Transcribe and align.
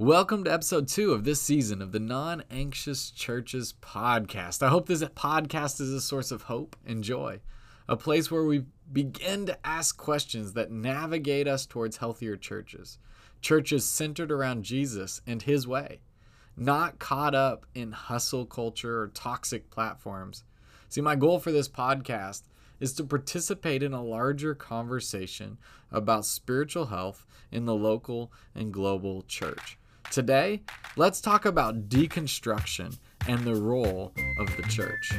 Welcome 0.00 0.44
to 0.44 0.50
episode 0.50 0.88
two 0.88 1.12
of 1.12 1.24
this 1.24 1.42
season 1.42 1.82
of 1.82 1.92
the 1.92 2.00
Non 2.00 2.42
Anxious 2.50 3.10
Churches 3.10 3.74
podcast. 3.82 4.62
I 4.62 4.70
hope 4.70 4.86
this 4.86 5.04
podcast 5.04 5.78
is 5.78 5.92
a 5.92 6.00
source 6.00 6.30
of 6.30 6.44
hope 6.44 6.74
and 6.86 7.04
joy, 7.04 7.40
a 7.86 7.98
place 7.98 8.30
where 8.30 8.44
we 8.44 8.64
begin 8.90 9.44
to 9.44 9.58
ask 9.62 9.98
questions 9.98 10.54
that 10.54 10.70
navigate 10.70 11.46
us 11.46 11.66
towards 11.66 11.98
healthier 11.98 12.38
churches, 12.38 12.96
churches 13.42 13.84
centered 13.84 14.32
around 14.32 14.64
Jesus 14.64 15.20
and 15.26 15.42
His 15.42 15.68
way, 15.68 16.00
not 16.56 16.98
caught 16.98 17.34
up 17.34 17.66
in 17.74 17.92
hustle 17.92 18.46
culture 18.46 19.02
or 19.02 19.08
toxic 19.08 19.68
platforms. 19.68 20.44
See, 20.88 21.02
my 21.02 21.14
goal 21.14 21.38
for 21.38 21.52
this 21.52 21.68
podcast 21.68 22.44
is 22.80 22.94
to 22.94 23.04
participate 23.04 23.82
in 23.82 23.92
a 23.92 24.02
larger 24.02 24.54
conversation 24.54 25.58
about 25.92 26.24
spiritual 26.24 26.86
health 26.86 27.26
in 27.52 27.66
the 27.66 27.74
local 27.74 28.32
and 28.54 28.72
global 28.72 29.20
church. 29.28 29.76
Today, 30.10 30.62
let's 30.96 31.20
talk 31.20 31.44
about 31.44 31.88
deconstruction 31.88 32.98
and 33.28 33.44
the 33.44 33.54
role 33.54 34.12
of 34.40 34.56
the 34.56 34.64
church. 34.64 35.12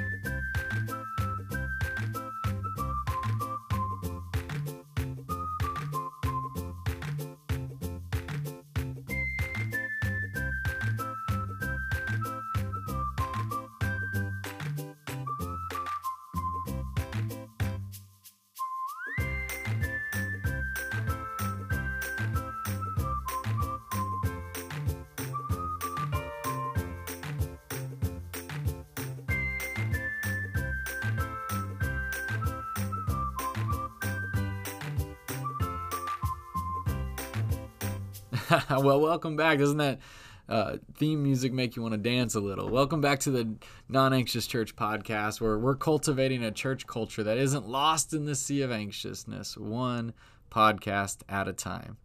well, 38.69 38.99
welcome 38.99 39.35
back. 39.35 39.59
Doesn't 39.59 39.77
that 39.77 39.99
uh, 40.47 40.77
theme 40.95 41.23
music 41.23 41.53
make 41.53 41.75
you 41.75 41.81
want 41.81 41.93
to 41.93 41.97
dance 41.97 42.35
a 42.35 42.39
little? 42.39 42.69
Welcome 42.69 43.01
back 43.01 43.19
to 43.21 43.31
the 43.31 43.55
Non 43.89 44.13
Anxious 44.13 44.47
Church 44.47 44.75
podcast, 44.75 45.41
where 45.41 45.57
we're 45.57 45.75
cultivating 45.75 46.43
a 46.43 46.51
church 46.51 46.87
culture 46.87 47.23
that 47.23 47.37
isn't 47.37 47.67
lost 47.67 48.13
in 48.13 48.25
the 48.25 48.35
sea 48.35 48.61
of 48.61 48.71
anxiousness, 48.71 49.57
one 49.57 50.13
podcast 50.49 51.19
at 51.29 51.47
a 51.47 51.53
time. 51.53 51.97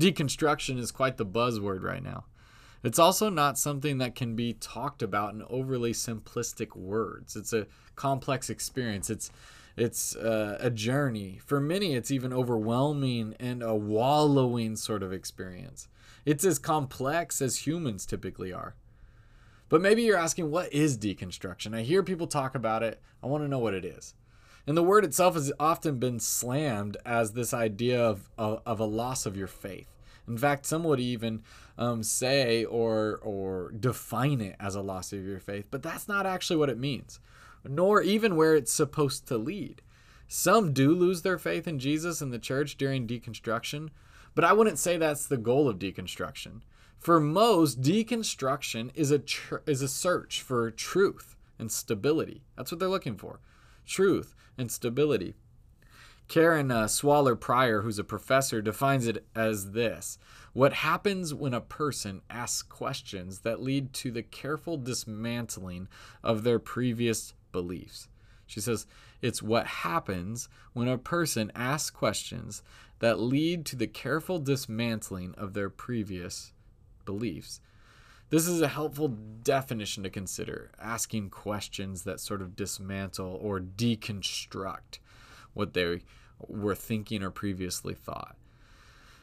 Deconstruction 0.00 0.78
is 0.78 0.90
quite 0.90 1.16
the 1.16 1.26
buzzword 1.26 1.82
right 1.82 2.02
now. 2.02 2.24
It's 2.82 2.98
also 2.98 3.28
not 3.28 3.58
something 3.58 3.98
that 3.98 4.14
can 4.14 4.34
be 4.34 4.54
talked 4.54 5.02
about 5.02 5.34
in 5.34 5.42
overly 5.48 5.92
simplistic 5.92 6.74
words. 6.74 7.36
It's 7.36 7.52
a 7.52 7.66
complex 7.94 8.50
experience. 8.50 9.08
It's 9.08 9.30
it's 9.76 10.14
uh, 10.16 10.58
a 10.60 10.70
journey. 10.70 11.40
For 11.44 11.60
many, 11.60 11.94
it's 11.94 12.10
even 12.10 12.32
overwhelming 12.32 13.34
and 13.40 13.62
a 13.62 13.74
wallowing 13.74 14.76
sort 14.76 15.02
of 15.02 15.12
experience. 15.12 15.88
It's 16.24 16.44
as 16.44 16.58
complex 16.58 17.40
as 17.40 17.66
humans 17.66 18.06
typically 18.06 18.52
are. 18.52 18.74
But 19.68 19.80
maybe 19.80 20.02
you're 20.02 20.18
asking, 20.18 20.50
what 20.50 20.72
is 20.72 20.98
deconstruction? 20.98 21.74
I 21.74 21.82
hear 21.82 22.02
people 22.02 22.26
talk 22.26 22.54
about 22.54 22.82
it. 22.82 23.00
I 23.22 23.26
want 23.26 23.42
to 23.42 23.48
know 23.48 23.58
what 23.58 23.74
it 23.74 23.84
is. 23.84 24.14
And 24.66 24.76
the 24.76 24.82
word 24.82 25.04
itself 25.04 25.34
has 25.34 25.50
often 25.58 25.98
been 25.98 26.20
slammed 26.20 26.96
as 27.04 27.32
this 27.32 27.54
idea 27.54 28.00
of, 28.00 28.28
of, 28.36 28.60
of 28.66 28.78
a 28.78 28.84
loss 28.84 29.26
of 29.26 29.36
your 29.36 29.46
faith. 29.46 29.88
In 30.28 30.38
fact, 30.38 30.66
some 30.66 30.84
would 30.84 31.00
even 31.00 31.42
um, 31.78 32.02
say 32.02 32.64
or, 32.64 33.18
or 33.22 33.72
define 33.72 34.40
it 34.40 34.56
as 34.60 34.74
a 34.74 34.82
loss 34.82 35.12
of 35.12 35.24
your 35.24 35.40
faith, 35.40 35.66
but 35.70 35.82
that's 35.82 36.06
not 36.06 36.26
actually 36.26 36.56
what 36.56 36.68
it 36.68 36.78
means 36.78 37.18
nor 37.68 38.02
even 38.02 38.36
where 38.36 38.54
it's 38.54 38.72
supposed 38.72 39.26
to 39.28 39.38
lead. 39.38 39.82
Some 40.28 40.72
do 40.72 40.94
lose 40.94 41.22
their 41.22 41.38
faith 41.38 41.68
in 41.68 41.78
Jesus 41.78 42.20
and 42.20 42.32
the 42.32 42.38
church 42.38 42.76
during 42.76 43.06
deconstruction, 43.06 43.90
but 44.34 44.44
I 44.44 44.52
wouldn't 44.52 44.78
say 44.78 44.96
that's 44.96 45.26
the 45.26 45.36
goal 45.36 45.68
of 45.68 45.78
deconstruction. 45.78 46.62
For 46.98 47.20
most, 47.20 47.82
deconstruction 47.82 48.90
is 48.94 49.10
a 49.10 49.18
tr- 49.18 49.56
is 49.66 49.82
a 49.82 49.88
search 49.88 50.40
for 50.40 50.70
truth 50.70 51.36
and 51.58 51.70
stability. 51.70 52.44
That's 52.56 52.70
what 52.70 52.78
they're 52.78 52.88
looking 52.88 53.16
for. 53.16 53.40
Truth 53.84 54.34
and 54.56 54.70
stability. 54.70 55.34
Karen 56.28 56.70
uh, 56.70 56.86
Swallow 56.88 57.34
Prior, 57.34 57.82
who's 57.82 57.98
a 57.98 58.04
professor, 58.04 58.62
defines 58.62 59.06
it 59.06 59.26
as 59.34 59.72
this 59.72 60.16
What 60.52 60.72
happens 60.72 61.34
when 61.34 61.52
a 61.52 61.60
person 61.60 62.22
asks 62.30 62.62
questions 62.62 63.40
that 63.40 63.60
lead 63.60 63.92
to 63.94 64.10
the 64.10 64.22
careful 64.22 64.78
dismantling 64.78 65.88
of 66.22 66.42
their 66.42 66.58
previous 66.58 67.34
beliefs. 67.52 68.08
She 68.46 68.60
says, 68.60 68.86
It's 69.20 69.42
what 69.42 69.66
happens 69.66 70.48
when 70.72 70.88
a 70.88 70.98
person 70.98 71.52
asks 71.54 71.90
questions 71.90 72.62
that 72.98 73.18
lead 73.18 73.64
to 73.66 73.76
the 73.76 73.86
careful 73.86 74.38
dismantling 74.38 75.34
of 75.36 75.54
their 75.54 75.70
previous 75.70 76.52
beliefs. 77.04 77.60
This 78.30 78.46
is 78.46 78.62
a 78.62 78.68
helpful 78.68 79.08
definition 79.08 80.02
to 80.04 80.10
consider 80.10 80.70
asking 80.80 81.30
questions 81.30 82.04
that 82.04 82.20
sort 82.20 82.40
of 82.40 82.56
dismantle 82.56 83.38
or 83.42 83.60
deconstruct 83.60 84.98
what 85.52 85.74
they 85.74 86.00
were 86.48 86.74
thinking 86.74 87.22
or 87.22 87.30
previously 87.30 87.94
thought. 87.94 88.36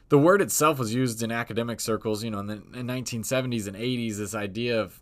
The 0.09 0.17
word 0.17 0.41
itself 0.41 0.79
was 0.79 0.93
used 0.93 1.21
in 1.21 1.31
academic 1.31 1.79
circles, 1.79 2.23
you 2.23 2.31
know, 2.31 2.39
in 2.39 2.47
the 2.47 2.57
1970s 2.57 3.67
and 3.67 3.75
80s, 3.75 4.17
this 4.17 4.35
idea 4.35 4.79
of 4.81 5.01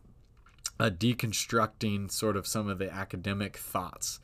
uh, 0.80 0.90
deconstructing 0.90 2.12
sort 2.12 2.38
of 2.38 2.48
some 2.48 2.70
of 2.70 2.78
the 2.78 2.92
academic 2.92 3.58
thoughts. 3.58 4.20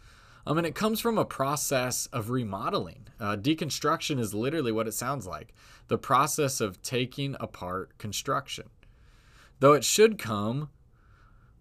Um, 0.46 0.58
and 0.58 0.68
it 0.68 0.75
comes 0.75 1.00
from 1.00 1.18
a 1.18 1.25
process 1.25 2.08
of 2.08 2.30
remodeling. 2.30 3.08
Uh, 3.19 3.38
deconstruction 3.38 4.19
is 4.19 4.34
literally 4.34 4.72
what 4.72 4.88
it 4.88 4.94
sounds 4.94 5.25
like 5.25 5.53
the 5.88 5.97
process 5.97 6.62
of 6.62 6.81
taking 6.81 7.36
apart 7.40 7.97
construction. 7.97 8.69
Though 9.59 9.74
it 9.74 9.84
should 9.84 10.18
come 10.18 10.69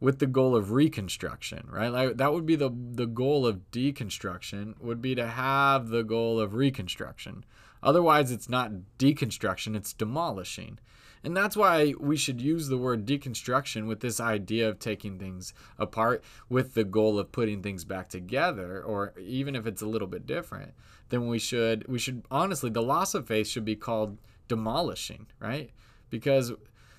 with 0.01 0.19
the 0.19 0.27
goal 0.27 0.57
of 0.57 0.73
reconstruction, 0.73 1.69
right? 1.71 1.89
Like 1.89 2.17
that 2.17 2.33
would 2.33 2.45
be 2.45 2.57
the 2.57 2.71
the 2.71 3.07
goal 3.07 3.47
of 3.47 3.71
deconstruction 3.71 4.75
would 4.81 5.01
be 5.01 5.15
to 5.15 5.27
have 5.27 5.89
the 5.89 6.03
goal 6.03 6.41
of 6.41 6.55
reconstruction. 6.55 7.45
Otherwise, 7.85 8.33
it's 8.33 8.49
not 8.49 8.73
deconstruction; 8.99 9.77
it's 9.77 9.93
demolishing. 9.93 10.81
And 11.25 11.37
that's 11.37 11.57
why 11.57 11.95
we 12.01 12.17
should 12.17 12.41
use 12.41 12.69
the 12.69 12.79
word 12.79 13.07
deconstruction 13.07 13.87
with 13.87 14.01
this 14.01 14.19
idea 14.19 14.69
of 14.69 14.79
taking 14.79 15.19
things 15.19 15.55
apart 15.79 16.23
with 16.49 16.75
the 16.75 16.85
goal 16.85 17.19
of 17.19 17.31
putting 17.31 17.63
things 17.63 17.85
back 17.85 18.09
together, 18.09 18.83
or 18.83 19.15
even 19.21 19.55
if 19.55 19.67
it's 19.67 19.83
a 19.83 19.87
little 19.87 20.09
bit 20.09 20.27
different, 20.27 20.73
then 21.11 21.29
we 21.29 21.39
should, 21.39 21.87
we 21.87 21.99
should 21.99 22.25
honestly, 22.31 22.71
the 22.71 22.83
loss 22.83 23.15
of 23.15 23.27
faith 23.27 23.47
should 23.47 23.65
be 23.65 23.77
called 23.77 24.19
demolishing, 24.49 25.27
right? 25.39 25.71
Because 26.11 26.53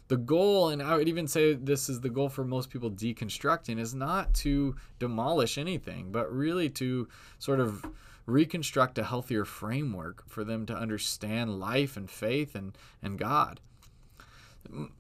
the 0.08 0.18
goal, 0.18 0.70
and 0.70 0.82
I 0.82 0.96
would 0.96 1.10
even 1.10 1.28
say 1.28 1.54
this 1.54 1.90
is 1.90 2.02
the 2.02 2.10
goal 2.10 2.30
for 2.30 2.46
most 2.46 2.70
people 2.70 2.92
deconstructing, 2.92 3.78
is 3.78 3.94
not 3.94 4.34
to 4.36 4.76
demolish 5.00 5.58
anything, 5.58 6.12
but 6.12 6.32
really 6.32 6.70
to 6.72 7.10
sort 7.40 7.60
of 7.60 7.86
reconstruct 8.26 8.98
a 8.98 9.04
healthier 9.04 9.44
framework 9.44 10.24
for 10.30 10.46
them 10.46 10.66
to 10.66 10.74
understand 10.74 11.60
life 11.60 11.98
and 11.98 12.10
faith 12.10 12.56
and, 12.56 12.78
and 13.02 13.20
God 13.20 13.60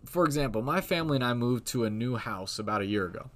for 0.05 0.25
example, 0.25 0.61
my 0.61 0.81
family 0.81 1.15
and 1.15 1.23
I 1.23 1.33
moved 1.33 1.65
to 1.67 1.83
a 1.83 1.89
new 1.89 2.15
house 2.15 2.59
about 2.59 2.81
a 2.81 2.85
year 2.85 3.05
ago. 3.05 3.29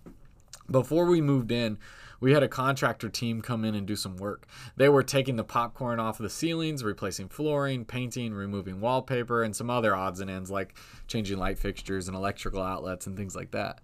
Before 0.69 1.05
we 1.05 1.21
moved 1.21 1.51
in, 1.51 1.77
we 2.19 2.33
had 2.33 2.43
a 2.43 2.47
contractor 2.47 3.09
team 3.09 3.41
come 3.41 3.63
in 3.63 3.75
and 3.75 3.85
do 3.85 3.95
some 3.95 4.17
work. 4.17 4.47
They 4.75 4.89
were 4.89 5.03
taking 5.03 5.35
the 5.35 5.43
popcorn 5.43 5.99
off 5.99 6.17
the 6.17 6.29
ceilings, 6.29 6.83
replacing 6.83 7.29
flooring, 7.29 7.85
painting, 7.85 8.33
removing 8.33 8.81
wallpaper, 8.81 9.43
and 9.43 9.55
some 9.55 9.69
other 9.69 9.95
odds 9.95 10.19
and 10.19 10.29
ends 10.29 10.49
like 10.49 10.75
changing 11.07 11.37
light 11.37 11.59
fixtures 11.59 12.07
and 12.07 12.17
electrical 12.17 12.61
outlets 12.61 13.05
and 13.05 13.15
things 13.15 13.35
like 13.35 13.51
that. 13.51 13.79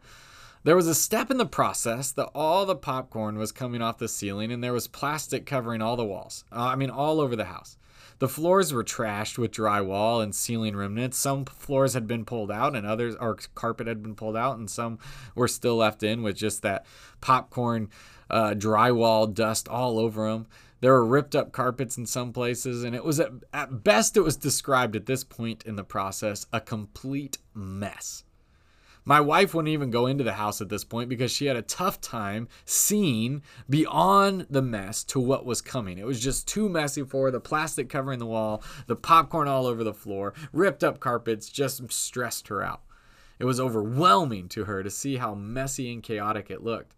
There 0.64 0.76
was 0.76 0.88
a 0.88 0.96
step 0.96 1.30
in 1.30 1.38
the 1.38 1.46
process 1.46 2.12
that 2.14 2.32
all 2.34 2.66
the 2.66 2.76
popcorn 2.76 3.38
was 3.38 3.52
coming 3.52 3.82
off 3.82 3.98
the 3.98 4.08
ceiling 4.08 4.52
and 4.52 4.64
there 4.64 4.74
was 4.74 4.88
plastic 4.88 5.46
covering 5.46 5.82
all 5.82 5.98
the 5.98 6.06
walls. 6.06 6.46
Uh, 6.52 6.62
I 6.62 6.76
mean, 6.76 6.90
all 6.90 7.20
over 7.20 7.36
the 7.36 7.46
house. 7.46 7.78
The 8.24 8.30
floors 8.30 8.72
were 8.72 8.86
trashed 8.86 9.38
with 9.38 9.52
drywall 9.52 10.24
and 10.24 10.34
ceiling 10.34 10.78
remnants. 10.78 11.18
Some 11.18 11.44
floors 11.44 11.94
had 11.94 12.08
been 12.08 12.24
pulled 12.24 12.52
out, 12.52 12.74
and 12.74 12.88
others, 12.88 13.18
or 13.20 13.38
carpet 13.54 13.86
had 13.86 14.02
been 14.02 14.16
pulled 14.16 14.38
out, 14.38 14.58
and 14.58 14.70
some 14.70 14.98
were 15.36 15.50
still 15.50 15.76
left 15.76 16.04
in 16.04 16.24
with 16.24 16.38
just 16.38 16.62
that 16.62 16.86
popcorn 17.20 17.90
uh, 18.30 18.52
drywall 18.52 19.34
dust 19.34 19.68
all 19.68 20.00
over 20.00 20.32
them. 20.32 20.48
There 20.80 20.94
were 20.94 21.06
ripped 21.06 21.36
up 21.36 21.52
carpets 21.52 21.98
in 21.98 22.06
some 22.06 22.32
places, 22.32 22.86
and 22.86 22.96
it 22.96 23.04
was 23.04 23.20
at, 23.20 23.32
at 23.54 23.84
best, 23.84 24.16
it 24.16 24.22
was 24.22 24.38
described 24.38 24.96
at 24.96 25.06
this 25.06 25.26
point 25.26 25.64
in 25.66 25.76
the 25.76 25.84
process 25.84 26.46
a 26.54 26.62
complete 26.62 27.40
mess. 27.54 28.24
My 29.06 29.20
wife 29.20 29.54
wouldn't 29.54 29.74
even 29.74 29.92
go 29.92 30.08
into 30.08 30.24
the 30.24 30.34
house 30.34 30.62
at 30.62 30.70
this 30.70 30.84
point 30.84 31.10
because 31.10 31.32
she 31.32 31.46
had 31.46 31.58
a 31.58 31.62
tough 31.62 32.00
time 32.00 32.48
seeing 32.66 33.42
beyond 33.70 34.48
the 34.50 34.62
mess 34.62 35.04
to 35.06 35.20
what 35.20 35.46
was 35.46 35.62
coming. 35.62 35.98
It 35.98 36.06
was 36.06 36.22
just 36.22 36.48
too 36.48 36.70
messy 36.70 37.04
for 37.04 37.26
her. 37.26 37.32
The 37.32 37.40
plastic 37.40 37.90
covering 37.90 38.20
the 38.20 38.26
wall, 38.26 38.64
the 38.88 38.96
popcorn 38.96 39.48
all 39.48 39.66
over 39.66 39.84
the 39.84 39.94
floor, 39.94 40.34
ripped 40.54 40.84
up 40.84 41.00
carpets 41.00 41.50
just 41.50 41.92
stressed 41.92 42.48
her 42.48 42.64
out. 42.64 42.82
It 43.40 43.46
was 43.46 43.60
overwhelming 43.60 44.48
to 44.50 44.66
her 44.66 44.84
to 44.84 44.90
see 44.90 45.18
how 45.18 45.36
messy 45.36 45.92
and 45.92 46.02
chaotic 46.02 46.50
it 46.50 46.64
looked. 46.64 46.96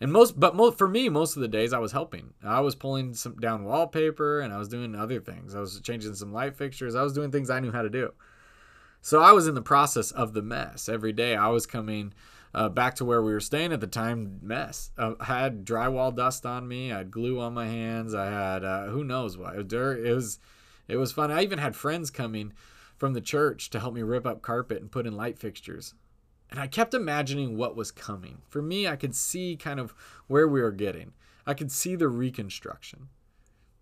And 0.00 0.12
most, 0.12 0.38
but 0.38 0.56
most, 0.56 0.78
for 0.78 0.88
me, 0.88 1.08
most 1.08 1.36
of 1.36 1.42
the 1.42 1.48
days 1.48 1.72
I 1.72 1.78
was 1.78 1.92
helping. 1.92 2.34
I 2.42 2.60
was 2.60 2.74
pulling 2.74 3.14
some 3.14 3.36
down 3.36 3.64
wallpaper 3.64 4.40
and 4.40 4.52
I 4.52 4.58
was 4.58 4.68
doing 4.68 4.94
other 4.94 5.20
things. 5.20 5.54
I 5.54 5.60
was 5.60 5.80
changing 5.80 6.14
some 6.14 6.32
light 6.32 6.56
fixtures. 6.56 6.94
I 6.94 7.02
was 7.02 7.12
doing 7.12 7.30
things 7.30 7.50
I 7.50 7.60
knew 7.60 7.72
how 7.72 7.82
to 7.82 7.90
do. 7.90 8.12
So 9.04 9.20
I 9.20 9.32
was 9.32 9.48
in 9.48 9.56
the 9.56 9.62
process 9.62 10.12
of 10.12 10.32
the 10.32 10.42
mess 10.42 10.88
every 10.88 11.12
day. 11.12 11.34
I 11.34 11.48
was 11.48 11.66
coming 11.66 12.14
uh, 12.54 12.68
back 12.68 12.94
to 12.94 13.04
where 13.04 13.20
we 13.20 13.32
were 13.32 13.40
staying 13.40 13.72
at 13.72 13.80
the 13.80 13.88
time. 13.88 14.38
Mess. 14.40 14.92
Uh, 14.96 15.14
I 15.18 15.24
had 15.24 15.64
drywall 15.64 16.14
dust 16.14 16.46
on 16.46 16.68
me. 16.68 16.92
I 16.92 16.98
had 16.98 17.10
glue 17.10 17.40
on 17.40 17.52
my 17.52 17.66
hands. 17.66 18.14
I 18.14 18.26
had 18.26 18.64
uh, 18.64 18.86
who 18.86 19.02
knows 19.02 19.36
what. 19.36 19.54
It 19.54 19.58
was, 19.58 19.66
dirt. 19.66 20.06
it 20.06 20.14
was 20.14 20.38
it 20.86 20.96
was 20.98 21.10
fun. 21.10 21.32
I 21.32 21.42
even 21.42 21.58
had 21.58 21.74
friends 21.74 22.12
coming 22.12 22.52
from 22.96 23.12
the 23.12 23.20
church 23.20 23.70
to 23.70 23.80
help 23.80 23.92
me 23.92 24.02
rip 24.02 24.24
up 24.24 24.40
carpet 24.40 24.80
and 24.80 24.90
put 24.90 25.06
in 25.06 25.16
light 25.16 25.36
fixtures. 25.36 25.94
And 26.48 26.60
I 26.60 26.68
kept 26.68 26.94
imagining 26.94 27.56
what 27.56 27.74
was 27.74 27.90
coming. 27.90 28.42
For 28.48 28.62
me, 28.62 28.86
I 28.86 28.94
could 28.94 29.16
see 29.16 29.56
kind 29.56 29.80
of 29.80 29.94
where 30.28 30.46
we 30.46 30.62
were 30.62 30.70
getting. 30.70 31.12
I 31.44 31.54
could 31.54 31.72
see 31.72 31.96
the 31.96 32.08
reconstruction. 32.08 33.08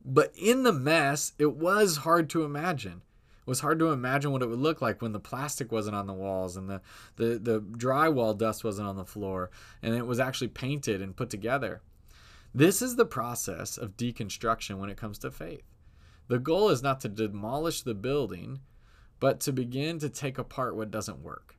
But 0.02 0.32
in 0.34 0.62
the 0.62 0.72
mess, 0.72 1.34
it 1.38 1.56
was 1.56 1.98
hard 1.98 2.30
to 2.30 2.44
imagine 2.44 3.02
was 3.50 3.60
hard 3.60 3.80
to 3.80 3.90
imagine 3.90 4.30
what 4.30 4.42
it 4.42 4.48
would 4.48 4.60
look 4.60 4.80
like 4.80 5.02
when 5.02 5.10
the 5.10 5.18
plastic 5.18 5.72
wasn't 5.72 5.96
on 5.96 6.06
the 6.06 6.12
walls 6.12 6.56
and 6.56 6.70
the, 6.70 6.80
the, 7.16 7.36
the 7.36 7.60
drywall 7.60 8.38
dust 8.38 8.62
wasn't 8.62 8.86
on 8.86 8.94
the 8.94 9.04
floor 9.04 9.50
and 9.82 9.92
it 9.92 10.06
was 10.06 10.20
actually 10.20 10.46
painted 10.46 11.02
and 11.02 11.16
put 11.16 11.30
together. 11.30 11.82
This 12.54 12.80
is 12.80 12.94
the 12.94 13.04
process 13.04 13.76
of 13.76 13.96
deconstruction 13.96 14.78
when 14.78 14.88
it 14.88 14.96
comes 14.96 15.18
to 15.18 15.32
faith. 15.32 15.64
The 16.28 16.38
goal 16.38 16.68
is 16.68 16.80
not 16.80 17.00
to 17.00 17.08
demolish 17.08 17.82
the 17.82 17.92
building, 17.92 18.60
but 19.18 19.40
to 19.40 19.52
begin 19.52 19.98
to 19.98 20.08
take 20.08 20.38
apart 20.38 20.76
what 20.76 20.92
doesn't 20.92 21.20
work 21.20 21.56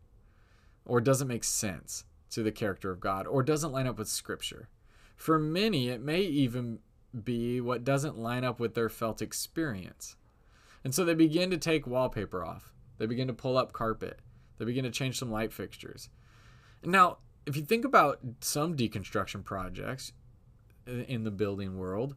or 0.85 1.01
doesn't 1.01 1.27
make 1.27 1.43
sense 1.43 2.05
to 2.29 2.41
the 2.41 2.53
character 2.53 2.89
of 2.89 3.01
God 3.01 3.27
or 3.27 3.43
doesn't 3.43 3.73
line 3.73 3.85
up 3.85 3.97
with 3.97 4.07
Scripture. 4.07 4.69
For 5.17 5.38
many, 5.38 5.89
it 5.89 6.01
may 6.01 6.21
even 6.21 6.79
be 7.25 7.59
what 7.59 7.83
doesn't 7.83 8.17
line 8.17 8.45
up 8.45 8.61
with 8.61 8.75
their 8.75 8.88
felt 8.88 9.21
experience. 9.21 10.15
And 10.83 10.93
so 10.93 11.05
they 11.05 11.13
begin 11.13 11.51
to 11.51 11.57
take 11.57 11.85
wallpaper 11.85 12.43
off. 12.43 12.73
They 12.97 13.05
begin 13.05 13.27
to 13.27 13.33
pull 13.33 13.57
up 13.57 13.73
carpet. 13.73 14.19
They 14.57 14.65
begin 14.65 14.83
to 14.83 14.91
change 14.91 15.17
some 15.17 15.31
light 15.31 15.53
fixtures. 15.53 16.09
Now, 16.83 17.17
if 17.45 17.55
you 17.55 17.63
think 17.63 17.85
about 17.85 18.19
some 18.41 18.75
deconstruction 18.75 19.43
projects 19.43 20.13
in 20.85 21.23
the 21.23 21.31
building 21.31 21.77
world, 21.77 22.15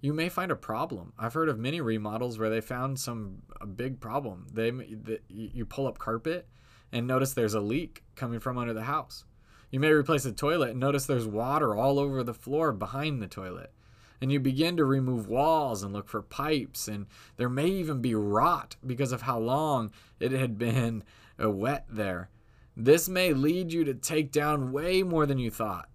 you 0.00 0.12
may 0.12 0.28
find 0.28 0.50
a 0.50 0.56
problem. 0.56 1.12
I've 1.18 1.34
heard 1.34 1.48
of 1.48 1.58
many 1.58 1.80
remodels 1.80 2.38
where 2.38 2.50
they 2.50 2.60
found 2.60 3.00
some 3.00 3.42
a 3.60 3.66
big 3.66 4.00
problem. 4.00 4.46
They, 4.52 4.70
they 4.70 5.20
you 5.28 5.64
pull 5.64 5.86
up 5.86 5.98
carpet 5.98 6.48
and 6.92 7.06
notice 7.06 7.32
there's 7.32 7.54
a 7.54 7.60
leak 7.60 8.04
coming 8.14 8.40
from 8.40 8.58
under 8.58 8.74
the 8.74 8.82
house. 8.82 9.24
You 9.70 9.80
may 9.80 9.90
replace 9.90 10.22
the 10.22 10.32
toilet 10.32 10.70
and 10.70 10.80
notice 10.80 11.06
there's 11.06 11.26
water 11.26 11.74
all 11.74 11.98
over 11.98 12.22
the 12.22 12.34
floor 12.34 12.72
behind 12.72 13.20
the 13.20 13.26
toilet 13.26 13.72
and 14.20 14.32
you 14.32 14.40
begin 14.40 14.76
to 14.76 14.84
remove 14.84 15.28
walls 15.28 15.82
and 15.82 15.92
look 15.92 16.08
for 16.08 16.22
pipes 16.22 16.88
and 16.88 17.06
there 17.36 17.48
may 17.48 17.66
even 17.66 18.00
be 18.00 18.14
rot 18.14 18.76
because 18.84 19.12
of 19.12 19.22
how 19.22 19.38
long 19.38 19.90
it 20.20 20.32
had 20.32 20.58
been 20.58 21.02
uh, 21.42 21.50
wet 21.50 21.86
there. 21.88 22.30
This 22.76 23.08
may 23.08 23.32
lead 23.32 23.72
you 23.72 23.84
to 23.84 23.94
take 23.94 24.30
down 24.32 24.72
way 24.72 25.02
more 25.02 25.26
than 25.26 25.38
you 25.38 25.50
thought 25.50 25.88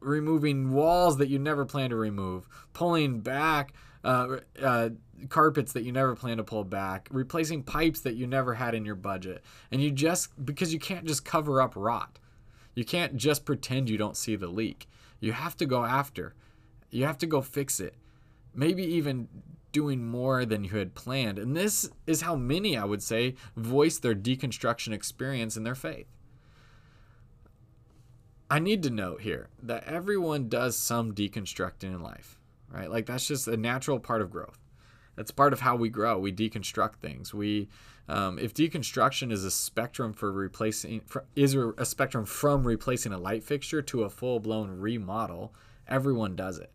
removing 0.00 0.72
walls 0.72 1.18
that 1.18 1.28
you 1.28 1.38
never 1.38 1.64
planned 1.64 1.90
to 1.90 1.96
remove 1.96 2.48
pulling 2.72 3.20
back 3.20 3.72
uh, 4.04 4.38
uh, 4.60 4.88
carpets 5.28 5.72
that 5.72 5.84
you 5.84 5.92
never 5.92 6.16
planned 6.16 6.38
to 6.38 6.44
pull 6.44 6.64
back 6.64 7.08
replacing 7.10 7.62
pipes 7.62 8.00
that 8.00 8.14
you 8.14 8.26
never 8.26 8.54
had 8.54 8.74
in 8.74 8.84
your 8.84 8.94
budget. 8.94 9.42
And 9.70 9.82
you 9.82 9.90
just 9.90 10.44
because 10.44 10.72
you 10.72 10.78
can't 10.78 11.06
just 11.06 11.24
cover 11.24 11.60
up 11.60 11.74
rot. 11.76 12.18
You 12.74 12.84
can't 12.84 13.16
just 13.16 13.44
pretend 13.44 13.90
you 13.90 13.98
don't 13.98 14.16
see 14.16 14.34
the 14.34 14.46
leak. 14.46 14.88
You 15.20 15.32
have 15.32 15.56
to 15.58 15.66
go 15.66 15.84
after 15.84 16.34
you 16.92 17.04
have 17.06 17.18
to 17.18 17.26
go 17.26 17.40
fix 17.40 17.80
it. 17.80 17.94
Maybe 18.54 18.84
even 18.84 19.28
doing 19.72 20.06
more 20.06 20.44
than 20.44 20.62
you 20.62 20.76
had 20.76 20.94
planned. 20.94 21.38
And 21.38 21.56
this 21.56 21.90
is 22.06 22.20
how 22.20 22.36
many, 22.36 22.76
I 22.76 22.84
would 22.84 23.02
say, 23.02 23.34
voice 23.56 23.98
their 23.98 24.14
deconstruction 24.14 24.92
experience 24.92 25.56
in 25.56 25.64
their 25.64 25.74
faith. 25.74 26.06
I 28.50 28.58
need 28.58 28.82
to 28.82 28.90
note 28.90 29.22
here 29.22 29.48
that 29.62 29.84
everyone 29.84 30.50
does 30.50 30.76
some 30.76 31.14
deconstructing 31.14 31.84
in 31.84 32.02
life, 32.02 32.38
right? 32.68 32.90
Like 32.90 33.06
that's 33.06 33.26
just 33.26 33.48
a 33.48 33.56
natural 33.56 33.98
part 33.98 34.20
of 34.20 34.30
growth. 34.30 34.58
That's 35.16 35.30
part 35.30 35.54
of 35.54 35.60
how 35.60 35.76
we 35.76 35.88
grow. 35.88 36.18
We 36.18 36.32
deconstruct 36.32 36.96
things. 36.96 37.32
We, 37.32 37.68
um, 38.08 38.38
if 38.38 38.52
deconstruction 38.52 39.32
is 39.32 39.44
a 39.44 39.50
spectrum 39.50 40.12
for 40.12 40.30
replacing, 40.30 41.00
for, 41.06 41.24
is 41.34 41.54
a 41.54 41.86
spectrum 41.86 42.26
from 42.26 42.66
replacing 42.66 43.12
a 43.12 43.18
light 43.18 43.42
fixture 43.42 43.80
to 43.80 44.04
a 44.04 44.10
full 44.10 44.38
blown 44.38 44.70
remodel, 44.78 45.54
everyone 45.88 46.36
does 46.36 46.58
it. 46.58 46.72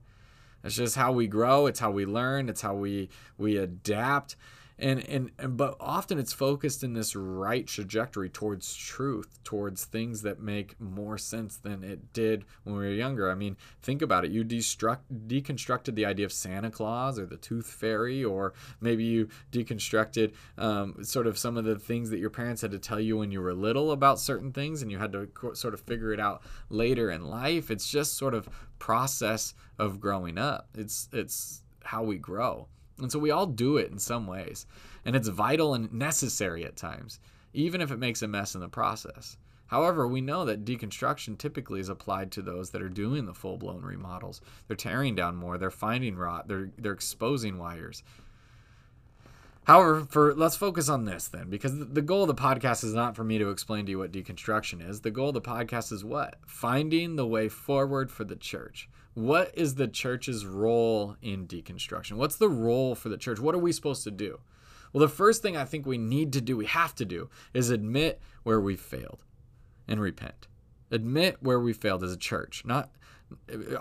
It's 0.68 0.76
just 0.76 0.98
how 0.98 1.14
we 1.14 1.28
grow. 1.28 1.66
It's 1.68 1.80
how 1.80 1.92
we 1.92 2.06
learn. 2.06 2.50
It's 2.50 2.60
how 2.60 2.76
we 2.76 3.08
we 3.38 3.56
adapt. 3.56 4.36
And, 4.80 5.00
and 5.10 5.32
and 5.40 5.58
but 5.58 5.76
often 5.80 6.20
it's 6.20 6.34
focused 6.34 6.84
in 6.84 6.94
this 6.94 7.16
right 7.16 7.66
trajectory 7.66 8.30
towards 8.30 8.76
truth, 8.76 9.40
towards 9.44 9.86
things 9.86 10.22
that 10.22 10.40
make 10.40 10.80
more 10.80 11.18
sense 11.18 11.58
than 11.58 11.84
it 11.84 12.14
did 12.14 12.46
when 12.64 12.76
we 12.76 12.86
were 12.86 12.94
younger. 12.94 13.32
I 13.32 13.34
mean, 13.34 13.58
think 13.82 14.04
about 14.04 14.24
it. 14.24 14.32
You 14.32 14.44
destruct 14.44 15.00
deconstructed 15.28 15.96
the 15.96 16.06
idea 16.06 16.26
of 16.26 16.32
Santa 16.32 16.70
Claus 16.70 17.18
or 17.18 17.26
the 17.26 17.38
Tooth 17.38 17.66
Fairy, 17.66 18.24
or 18.24 18.54
maybe 18.80 19.04
you 19.04 19.30
deconstructed 19.52 20.34
um, 20.60 21.04
sort 21.04 21.26
of 21.26 21.40
some 21.40 21.58
of 21.58 21.66
the 21.66 21.80
things 21.80 22.12
that 22.12 22.20
your 22.20 22.30
parents 22.30 22.62
had 22.62 22.72
to 22.72 22.80
tell 22.80 23.00
you 23.00 23.18
when 23.18 23.32
you 23.32 23.42
were 23.42 23.56
little 23.56 23.92
about 23.92 24.20
certain 24.20 24.52
things, 24.52 24.84
and 24.84 24.92
you 24.92 25.00
had 25.00 25.12
to 25.14 25.28
sort 25.54 25.74
of 25.74 25.82
figure 25.82 26.14
it 26.14 26.20
out 26.20 26.44
later 26.70 27.10
in 27.10 27.26
life. 27.26 27.72
It's 27.72 27.90
just 27.90 28.16
sort 28.16 28.36
of 28.36 28.48
process 28.78 29.56
of 29.80 30.00
growing 30.00 30.38
up. 30.38 30.70
It's 30.76 31.10
it's 31.12 31.64
how 31.84 32.04
we 32.04 32.18
grow. 32.18 32.68
And 33.00 33.12
so 33.12 33.20
we 33.20 33.32
all 33.32 33.46
do 33.46 33.78
it 33.78 33.92
in 33.92 34.00
some 34.00 34.28
ways. 34.28 34.66
And 35.06 35.16
it's 35.16 35.28
vital 35.28 35.74
and 35.74 35.92
necessary 35.94 36.66
at 36.66 36.76
times, 36.76 37.20
even 37.54 37.82
if 37.82 37.92
it 37.92 38.00
makes 38.00 38.22
a 38.22 38.28
mess 38.28 38.56
in 38.56 38.62
the 38.62 38.68
process. 38.68 39.38
However, 39.68 40.08
we 40.08 40.22
know 40.22 40.46
that 40.46 40.66
deconstruction 40.66 41.38
typically 41.38 41.80
is 41.80 41.90
applied 41.90 42.32
to 42.32 42.42
those 42.42 42.70
that 42.72 42.82
are 42.82 42.90
doing 42.90 43.26
the 43.26 43.34
full-blown 43.34 43.82
remodels. 43.82 44.42
They're 44.68 44.78
tearing 44.78 45.14
down 45.14 45.36
more, 45.36 45.58
they're 45.58 45.70
finding 45.70 46.16
rot, 46.16 46.48
they're 46.48 46.72
they're 46.78 46.94
exposing 46.94 47.58
wires. 47.58 48.02
However, 49.66 50.08
for 50.10 50.34
let's 50.34 50.56
focus 50.56 50.88
on 50.88 51.04
this 51.04 51.28
then, 51.28 51.50
because 51.50 51.78
the 51.78 52.02
goal 52.02 52.24
of 52.24 52.30
the 52.30 52.42
podcast 52.42 52.86
is 52.86 52.94
not 52.94 53.18
for 53.18 53.26
me 53.26 53.38
to 53.38 53.50
explain 53.50 53.86
to 53.86 53.92
you 53.92 54.00
what 54.00 54.14
deconstruction 54.14 54.90
is. 54.90 55.02
The 55.02 55.12
goal 55.12 55.28
of 55.30 55.34
the 55.34 55.42
podcast 55.42 55.92
is 55.92 56.06
what? 56.06 56.36
Finding 56.46 57.18
the 57.18 57.28
way 57.28 57.50
forward 57.50 58.10
for 58.10 58.24
the 58.24 58.38
church. 58.38 58.88
What 59.18 59.50
is 59.56 59.74
the 59.74 59.88
church's 59.88 60.46
role 60.46 61.16
in 61.24 61.48
deconstruction? 61.48 62.18
What's 62.18 62.36
the 62.36 62.50
role 62.50 62.94
for 62.94 63.10
the 63.10 63.18
church? 63.18 63.40
What 63.40 63.56
are 63.56 63.58
we 63.58 63.72
supposed 63.72 64.04
to 64.04 64.12
do? 64.12 64.42
Well, 64.94 65.02
the 65.02 65.12
first 65.12 65.42
thing 65.42 65.58
I 65.58 65.66
think 65.66 65.88
we 65.88 65.98
need 65.98 66.32
to 66.34 66.40
do, 66.40 66.56
we 66.56 66.68
have 66.68 66.94
to 66.94 67.04
do, 67.04 67.28
is 67.52 67.72
admit 67.72 68.22
where 68.44 68.62
we 68.62 68.76
failed 68.76 69.24
and 69.88 70.00
repent. 70.00 70.46
Admit 70.92 71.38
where 71.40 71.60
we 71.60 71.74
failed 71.74 72.04
as 72.04 72.14
a 72.14 72.18
church. 72.18 72.62
Not 72.64 72.92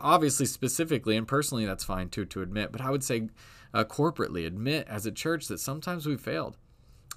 obviously 0.01 0.47
specifically 0.47 1.19
and 1.19 1.29
personally 1.29 1.67
that's 1.67 1.85
fine 1.85 2.09
too 2.09 2.25
to 2.25 2.41
admit, 2.41 2.73
but 2.73 2.81
I 2.81 2.91
would 2.91 3.05
say 3.05 3.29
uh, 3.75 3.85
corporately 3.85 4.47
admit 4.47 4.89
as 4.89 5.05
a 5.05 5.13
church 5.13 5.49
that 5.49 5.61
sometimes 5.61 6.07
we 6.07 6.17
failed. 6.17 6.57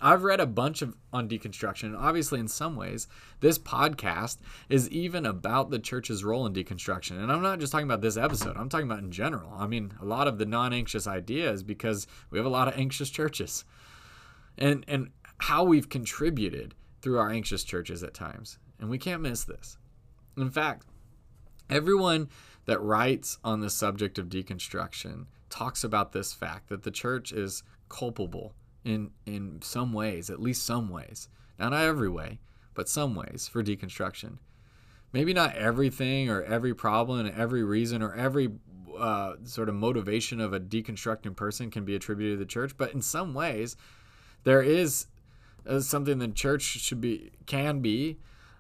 I've 0.02 0.24
read 0.24 0.40
a 0.40 0.46
bunch 0.46 0.82
of 0.82 0.96
on 1.12 1.28
deconstruction, 1.28 1.98
obviously, 1.98 2.40
in 2.40 2.48
some 2.48 2.76
ways, 2.76 3.08
this 3.42 3.60
podcast 3.60 4.38
is 4.70 4.90
even 4.90 5.26
about 5.26 5.70
the 5.70 5.80
church's 5.80 6.24
role 6.24 6.46
in 6.46 6.54
deconstruction. 6.54 7.22
And 7.22 7.32
I'm 7.32 7.42
not 7.42 7.60
just 7.60 7.72
talking 7.72 7.88
about 7.88 8.02
this 8.02 8.18
episode; 8.18 8.56
I'm 8.56 8.70
talking 8.70 8.90
about 8.90 9.04
in 9.04 9.12
general. 9.12 9.52
I 9.58 9.68
mean, 9.68 9.94
a 10.02 10.06
lot 10.06 10.28
of 10.28 10.38
the 10.38 10.46
non-anxious 10.46 11.08
ideas 11.08 11.64
because 11.64 12.08
we 12.30 12.40
have 12.40 12.46
a 12.46 12.50
lot 12.50 12.68
of 12.68 12.78
anxious 12.78 13.10
churches, 13.10 13.66
and 14.58 14.86
and 14.88 15.10
how 15.40 15.64
we've 15.64 15.90
contributed 15.90 16.76
through 17.02 17.18
our 17.18 17.30
anxious 17.30 17.64
churches 17.64 18.04
at 18.04 18.14
times, 18.14 18.58
and 18.80 18.90
we 18.90 18.98
can't 18.98 19.22
miss 19.22 19.44
this. 19.44 19.78
In 20.38 20.50
fact, 20.50 20.86
everyone 21.70 22.30
that 22.66 22.82
writes 22.82 23.38
on 23.44 23.62
the 23.62 23.70
subject 23.70 24.18
of 24.18 24.30
deconstruction 24.30 25.26
talks 25.50 25.84
about 25.84 26.12
this 26.12 26.34
fact 26.34 26.70
that 26.70 26.84
the 26.84 26.92
church 26.92 27.32
is 27.32 27.64
culpable 27.90 28.54
in 28.84 29.12
in 29.26 29.62
some 29.62 29.94
ways, 29.94 30.30
at 30.30 30.42
least 30.42 30.66
some 30.66 30.90
ways. 30.90 31.30
Not 31.58 31.74
every 31.74 32.10
way, 32.10 32.40
but 32.74 32.88
some 32.88 33.16
ways 33.16 33.50
for 33.52 33.64
deconstruction. 33.64 34.38
Maybe 35.12 35.34
not 35.34 35.56
everything 35.56 36.30
or 36.30 36.44
every 36.44 36.74
problem 36.74 37.20
and 37.20 37.36
every 37.36 37.64
reason 37.64 38.02
or 38.02 38.14
every 38.14 38.50
uh, 38.98 39.34
sort 39.44 39.70
of 39.70 39.76
motivation 39.76 40.40
of 40.40 40.54
a 40.54 40.60
deconstructing 40.60 41.36
person 41.36 41.72
can 41.72 41.84
be 41.84 41.96
attributed 41.96 42.38
to 42.38 42.40
the 42.40 42.50
church, 42.50 42.78
but 42.78 42.94
in 42.94 43.02
some 43.02 43.34
ways, 43.34 43.76
there 44.44 44.62
is 44.62 45.08
uh, 45.68 45.80
something 45.80 46.20
the 46.20 46.28
church 46.28 46.62
should 46.62 47.02
be 47.02 47.32
can 47.46 47.80
be 47.80 48.18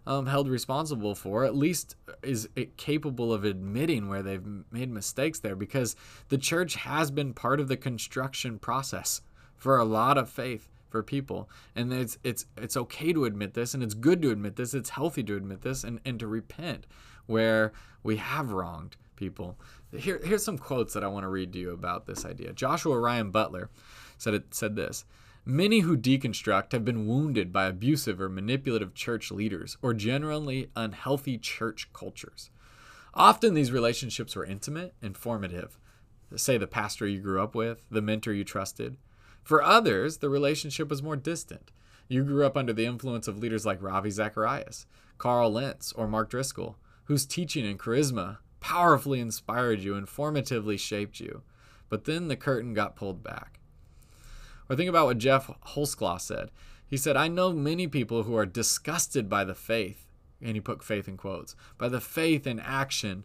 um, 0.08 0.26
held 0.26 0.50
responsible 0.50 1.14
for, 1.14 1.46
at 1.46 1.56
least 1.56 1.96
is 2.24 2.50
it 2.56 2.78
capable 2.78 3.32
of 3.32 3.44
admitting 3.44 4.10
where 4.10 4.24
they've 4.24 4.46
made 4.72 4.90
mistakes 4.90 5.40
there 5.40 5.56
because 5.56 5.96
the 6.30 6.38
church 6.38 6.76
has 6.76 7.12
been 7.12 7.34
part 7.34 7.60
of 7.60 7.68
the 7.68 7.78
construction 7.78 8.58
process 8.58 9.22
for 9.60 9.78
a 9.78 9.86
lot 9.86 10.18
of 10.18 10.30
faith 10.30 10.68
for 10.90 11.04
people 11.04 11.48
and 11.76 11.94
it's 11.94 12.18
it's 12.24 12.48
it's 12.58 12.76
okay 12.76 13.14
to 13.14 13.26
admit 13.26 13.54
this 13.54 13.76
and 13.76 13.84
it's 13.84 13.94
good 13.94 14.24
to 14.24 14.32
admit 14.32 14.56
this 14.56 14.74
it's 14.74 14.90
healthy 14.90 15.22
to 15.22 15.36
admit 15.36 15.62
this 15.62 15.84
and, 15.84 16.00
and 16.04 16.20
to 16.20 16.26
repent 16.26 16.88
where 17.28 17.72
we 18.02 18.16
have 18.16 18.52
wronged 18.52 18.96
people 19.16 19.56
here 19.96 20.20
here's 20.24 20.44
some 20.44 20.58
quotes 20.58 20.94
that 20.94 21.04
i 21.04 21.08
want 21.08 21.24
to 21.24 21.30
read 21.30 21.54
to 21.54 21.60
you 21.60 21.72
about 21.72 22.08
this 22.08 22.26
idea 22.26 22.52
joshua 22.54 22.98
ryan 22.98 23.30
butler 23.30 23.70
said 24.18 24.34
it 24.34 24.52
said 24.52 24.76
this 24.76 25.06
Many 25.46 25.80
who 25.80 25.98
deconstruct 25.98 26.74
have 26.74 26.86
been 26.86 27.08
wounded 27.08 27.52
by 27.52 27.66
abusive 27.66 28.22
or 28.22 28.30
manipulative 28.30 28.94
church 28.94 29.32
leaders 29.32 29.78
or 29.82 29.96
generally 29.96 30.70
unhealthy 30.76 31.40
church 31.40 31.92
cultures. 31.92 32.52
Often 33.16 33.56
these 33.56 33.72
relationships 33.72 34.36
were 34.36 34.46
intimate 34.46 34.94
and 35.02 35.18
formative. 35.18 35.80
Say 36.36 36.58
the 36.58 36.68
pastor 36.68 37.08
you 37.08 37.20
grew 37.20 37.42
up 37.42 37.56
with, 37.56 37.84
the 37.90 38.02
mentor 38.02 38.32
you 38.32 38.44
trusted. 38.44 38.98
For 39.44 39.64
others, 39.64 40.18
the 40.18 40.30
relationship 40.30 40.90
was 40.90 41.04
more 41.04 41.16
distant. 41.16 41.72
You 42.08 42.24
grew 42.24 42.46
up 42.46 42.58
under 42.58 42.74
the 42.74 42.86
influence 42.86 43.28
of 43.28 43.38
leaders 43.38 43.66
like 43.66 43.82
Ravi 43.82 44.10
Zacharias, 44.10 44.86
Carl 45.18 45.52
Lentz, 45.52 45.92
or 45.94 46.08
Mark 46.08 46.30
Driscoll, 46.30 46.78
whose 47.06 47.26
teaching 47.26 47.66
and 47.66 47.80
charisma 47.80 48.38
powerfully 48.60 49.20
inspired 49.20 49.80
you 49.80 49.96
and 49.96 50.08
formatively 50.08 50.80
shaped 50.80 51.20
you. 51.20 51.44
But 51.90 52.06
then 52.06 52.28
the 52.28 52.36
curtain 52.36 52.74
got 52.74 52.96
pulled 52.96 53.24
back. 53.24 53.60
Or 54.70 54.76
think 54.76 54.90
about 54.90 55.08
what 55.08 55.18
Geoff 55.18 55.52
Holsclaw 55.70 56.20
said. 56.20 56.52
He 56.86 56.98
said, 56.98 57.18
I 57.18 57.28
know 57.28 57.52
many 57.54 57.88
people 57.88 58.24
who 58.24 58.36
are 58.36 58.46
disgusted 58.46 59.30
by 59.30 59.44
the 59.44 59.56
faith, 59.56 60.08
and 60.42 60.56
he 60.56 60.62
put 60.62 60.84
faith 60.84 61.08
in 61.08 61.18
quotes, 61.18 61.56
by 61.78 61.90
the 61.90 62.02
faith 62.02 62.46
and 62.46 62.62
action 62.62 63.24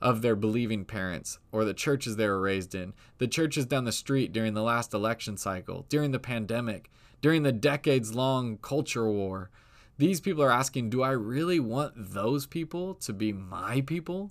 of 0.00 0.22
their 0.22 0.36
believing 0.36 0.84
parents 0.84 1.38
or 1.50 1.64
the 1.64 1.74
churches 1.74 2.16
they 2.16 2.28
were 2.28 2.40
raised 2.40 2.74
in, 2.74 2.92
the 3.18 3.26
churches 3.26 3.66
down 3.66 3.84
the 3.84 3.92
street 3.92 4.32
during 4.32 4.54
the 4.54 4.62
last 4.62 4.94
election 4.94 5.36
cycle, 5.36 5.86
during 5.88 6.10
the 6.12 6.18
pandemic, 6.18 6.90
during 7.20 7.42
the 7.42 7.52
decades 7.52 8.14
long 8.14 8.58
culture 8.58 9.08
war. 9.08 9.50
These 9.96 10.20
people 10.20 10.42
are 10.42 10.52
asking, 10.52 10.90
do 10.90 11.02
I 11.02 11.10
really 11.10 11.58
want 11.58 11.94
those 11.96 12.46
people 12.46 12.94
to 12.94 13.12
be 13.12 13.32
my 13.32 13.80
people? 13.80 14.30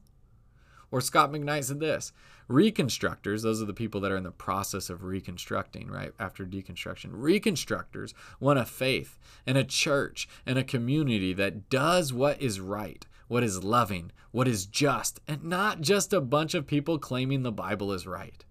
Or 0.89 1.01
Scot 1.01 1.31
McKnight 1.31 1.65
said 1.65 1.79
this 1.79 2.13
Reconstructors, 2.47 3.43
those 3.43 3.61
are 3.61 3.65
the 3.65 3.73
people 3.73 3.99
that 4.01 4.11
are 4.11 4.17
in 4.17 4.23
the 4.23 4.31
process 4.31 4.89
of 4.89 5.03
reconstructing, 5.03 5.91
right? 5.91 6.13
After 6.17 6.45
deconstruction. 6.45 7.09
Reconstructors 7.11 8.13
want 8.39 8.57
a 8.57 8.65
faith 8.65 9.19
and 9.45 9.57
a 9.57 9.65
church 9.65 10.29
and 10.45 10.57
a 10.57 10.63
community 10.63 11.33
that 11.33 11.69
does 11.69 12.13
what 12.13 12.41
is 12.41 12.61
right, 12.61 13.05
what 13.27 13.43
is 13.43 13.63
loving, 13.63 14.11
what 14.31 14.47
is 14.47 14.65
just, 14.65 15.19
and 15.27 15.43
not 15.43 15.81
just 15.81 16.13
a 16.13 16.21
bunch 16.21 16.53
of 16.53 16.67
people 16.67 16.97
claiming 16.99 17.43
the 17.43 17.51
Bible 17.51 17.91
is 17.93 18.07
right. 18.07 18.45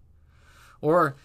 Or 0.81 1.17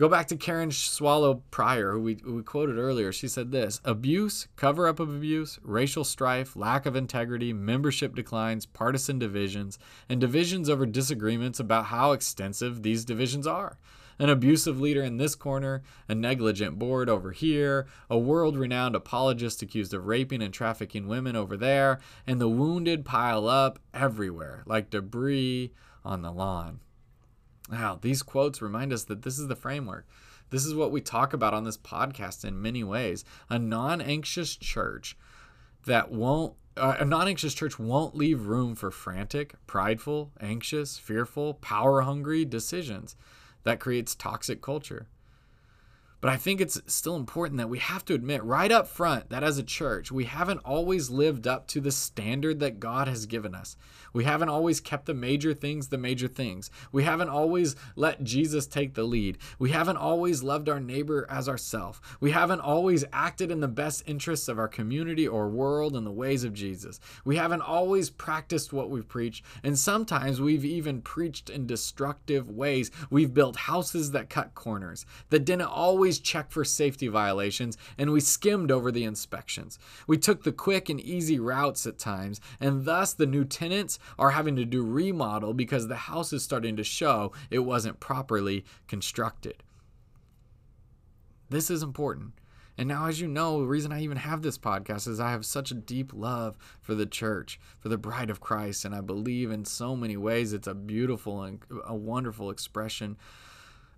Go 0.00 0.08
back 0.08 0.28
to 0.28 0.36
Karen 0.36 0.70
Swallow 0.70 1.42
Prior, 1.50 1.92
who 1.92 2.00
we, 2.00 2.18
who 2.22 2.36
we 2.36 2.42
quoted 2.42 2.78
earlier. 2.78 3.12
She 3.12 3.28
said 3.28 3.52
this 3.52 3.82
abuse, 3.84 4.48
cover 4.56 4.88
up 4.88 4.98
of 4.98 5.14
abuse, 5.14 5.58
racial 5.62 6.04
strife, 6.04 6.56
lack 6.56 6.86
of 6.86 6.96
integrity, 6.96 7.52
membership 7.52 8.14
declines, 8.14 8.64
partisan 8.64 9.18
divisions, 9.18 9.78
and 10.08 10.18
divisions 10.18 10.70
over 10.70 10.86
disagreements 10.86 11.60
about 11.60 11.84
how 11.86 12.12
extensive 12.12 12.82
these 12.82 13.04
divisions 13.04 13.46
are. 13.46 13.78
An 14.20 14.28
abusive 14.28 14.78
leader 14.78 15.02
in 15.02 15.16
this 15.16 15.34
corner, 15.34 15.82
a 16.06 16.14
negligent 16.14 16.78
board 16.78 17.08
over 17.08 17.32
here, 17.32 17.86
a 18.10 18.18
world 18.18 18.54
renowned 18.54 18.94
apologist 18.94 19.62
accused 19.62 19.94
of 19.94 20.06
raping 20.06 20.42
and 20.42 20.52
trafficking 20.52 21.08
women 21.08 21.36
over 21.36 21.56
there, 21.56 22.00
and 22.26 22.38
the 22.38 22.46
wounded 22.46 23.06
pile 23.06 23.48
up 23.48 23.78
everywhere 23.94 24.62
like 24.66 24.90
debris 24.90 25.72
on 26.04 26.20
the 26.20 26.30
lawn. 26.30 26.80
Now, 27.70 27.98
these 27.98 28.22
quotes 28.22 28.60
remind 28.60 28.92
us 28.92 29.04
that 29.04 29.22
this 29.22 29.38
is 29.38 29.48
the 29.48 29.56
framework. 29.56 30.06
This 30.50 30.66
is 30.66 30.74
what 30.74 30.92
we 30.92 31.00
talk 31.00 31.32
about 31.32 31.54
on 31.54 31.64
this 31.64 31.78
podcast 31.78 32.44
in 32.44 32.60
many 32.60 32.84
ways. 32.84 33.24
A 33.48 33.58
non 33.58 34.02
anxious 34.02 34.54
church 34.54 35.16
that 35.86 36.10
won't, 36.10 36.52
uh, 36.76 36.96
a 37.00 37.06
non 37.06 37.26
anxious 37.26 37.54
church 37.54 37.78
won't 37.78 38.14
leave 38.14 38.48
room 38.48 38.74
for 38.74 38.90
frantic, 38.90 39.54
prideful, 39.66 40.30
anxious, 40.42 40.98
fearful, 40.98 41.54
power 41.54 42.02
hungry 42.02 42.44
decisions 42.44 43.16
that 43.64 43.80
creates 43.80 44.14
toxic 44.14 44.62
culture. 44.62 45.06
But 46.20 46.30
I 46.30 46.36
think 46.36 46.60
it's 46.60 46.80
still 46.86 47.16
important 47.16 47.58
that 47.58 47.68
we 47.68 47.78
have 47.78 48.04
to 48.06 48.14
admit 48.14 48.42
right 48.44 48.70
up 48.70 48.88
front 48.88 49.30
that 49.30 49.42
as 49.42 49.58
a 49.58 49.62
church, 49.62 50.12
we 50.12 50.24
haven't 50.24 50.60
always 50.64 51.10
lived 51.10 51.46
up 51.46 51.66
to 51.68 51.80
the 51.80 51.92
standard 51.92 52.60
that 52.60 52.80
God 52.80 53.08
has 53.08 53.26
given 53.26 53.54
us. 53.54 53.76
We 54.12 54.24
haven't 54.24 54.48
always 54.48 54.80
kept 54.80 55.06
the 55.06 55.14
major 55.14 55.54
things 55.54 55.88
the 55.88 55.98
major 55.98 56.28
things. 56.28 56.70
We 56.92 57.04
haven't 57.04 57.28
always 57.28 57.76
let 57.96 58.24
Jesus 58.24 58.66
take 58.66 58.94
the 58.94 59.04
lead. 59.04 59.38
We 59.58 59.70
haven't 59.70 59.96
always 59.96 60.42
loved 60.42 60.68
our 60.68 60.80
neighbor 60.80 61.26
as 61.28 61.48
ourself. 61.48 62.00
We 62.20 62.30
haven't 62.32 62.60
always 62.60 63.04
acted 63.12 63.50
in 63.50 63.60
the 63.60 63.68
best 63.68 64.02
interests 64.06 64.48
of 64.48 64.58
our 64.58 64.68
community 64.68 65.26
or 65.26 65.48
world 65.48 65.96
in 65.96 66.04
the 66.04 66.10
ways 66.10 66.44
of 66.44 66.52
Jesus. 66.52 67.00
We 67.24 67.36
haven't 67.36 67.62
always 67.62 68.10
practiced 68.10 68.72
what 68.72 68.90
we've 68.90 69.08
preached, 69.08 69.44
and 69.62 69.78
sometimes 69.78 70.40
we've 70.40 70.64
even 70.64 71.02
preached 71.02 71.50
in 71.50 71.66
destructive 71.66 72.50
ways. 72.50 72.90
We've 73.10 73.32
built 73.32 73.56
houses 73.56 74.12
that 74.12 74.30
cut 74.30 74.54
corners, 74.54 75.06
that 75.30 75.44
didn't 75.44 75.62
always 76.10 76.18
check 76.18 76.50
for 76.50 76.64
safety 76.64 77.06
violations, 77.06 77.78
and 77.96 78.10
we 78.10 78.18
skimmed 78.18 78.72
over 78.72 78.90
the 78.90 79.04
inspections. 79.04 79.78
We 80.08 80.18
took 80.18 80.42
the 80.42 80.50
quick 80.50 80.88
and 80.88 81.00
easy 81.00 81.38
routes 81.38 81.86
at 81.86 82.00
times, 82.00 82.40
and 82.58 82.84
thus 82.84 83.12
the 83.12 83.26
new 83.26 83.44
tenants 83.44 84.00
are 84.18 84.32
having 84.32 84.56
to 84.56 84.64
do 84.64 84.82
remodel 84.82 85.54
because 85.54 85.86
the 85.86 86.10
house 86.10 86.32
is 86.32 86.42
starting 86.42 86.74
to 86.76 86.82
show 86.82 87.30
it 87.48 87.60
wasn't 87.60 88.00
properly 88.00 88.64
constructed. 88.88 89.62
This 91.48 91.70
is 91.70 91.84
important. 91.84 92.32
And 92.76 92.88
now, 92.88 93.06
as 93.06 93.20
you 93.20 93.28
know, 93.28 93.60
the 93.60 93.68
reason 93.68 93.92
I 93.92 94.02
even 94.02 94.16
have 94.16 94.42
this 94.42 94.58
podcast 94.58 95.06
is 95.06 95.20
I 95.20 95.30
have 95.30 95.46
such 95.46 95.70
a 95.70 95.74
deep 95.74 96.10
love 96.12 96.58
for 96.80 96.96
the 96.96 97.06
church, 97.06 97.60
for 97.78 97.88
the 97.88 97.98
bride 97.98 98.30
of 98.30 98.40
Christ. 98.40 98.84
And 98.84 98.96
I 98.96 99.00
believe 99.00 99.52
in 99.52 99.64
so 99.64 99.94
many 99.94 100.16
ways 100.16 100.52
it's 100.52 100.66
a 100.66 100.74
beautiful 100.74 101.42
and 101.42 101.60
a 101.86 101.94
wonderful 101.94 102.50
expression 102.50 103.16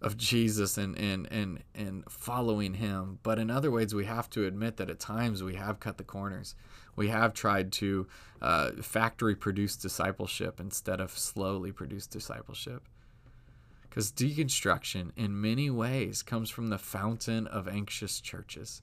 of 0.03 0.17
Jesus 0.17 0.77
and, 0.77 0.99
and, 0.99 1.27
and, 1.31 1.63
and 1.75 2.05
following 2.11 2.75
him. 2.75 3.19
But 3.23 3.39
in 3.39 3.51
other 3.51 3.71
ways, 3.71 3.95
we 3.95 4.05
have 4.05 4.29
to 4.31 4.45
admit 4.45 4.77
that 4.77 4.91
at 4.91 5.01
times 5.01 5.43
we 5.43 5.55
have 5.55 5.81
cut 5.81 5.97
the 5.97 6.05
corners 6.05 6.55
we 6.97 7.09
have 7.09 7.35
tried 7.35 7.73
to 7.73 8.07
uh, 8.41 8.73
factory 8.83 9.35
produce 9.35 9.77
discipleship 9.77 10.61
instead 10.61 11.01
of 11.01 11.17
slowly 11.17 11.73
produce 11.73 12.07
discipleship. 12.07 12.83
Because 13.83 14.11
deconstruction, 14.13 15.11
in 15.17 15.41
many 15.41 15.69
ways, 15.71 16.23
comes 16.23 16.49
from 16.49 16.69
the 16.69 16.79
fountain 16.79 17.47
of 17.47 17.69
anxious 17.69 18.21
churches. 18.21 18.83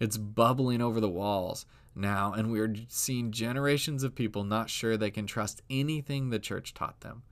It's 0.00 0.16
bubbling 0.16 0.80
over 0.80 1.00
the 1.00 1.08
walls 1.08 1.64
now, 1.94 2.32
and 2.32 2.50
we 2.50 2.60
are 2.60 2.74
seeing 2.88 3.32
generations 3.32 4.02
of 4.02 4.14
people 4.14 4.44
not 4.44 4.70
sure 4.70 4.96
they 4.96 5.10
can 5.10 5.26
trust 5.26 5.62
anything 5.70 6.30
the 6.30 6.38
church 6.38 6.74
taught 6.74 7.00
them. 7.00 7.22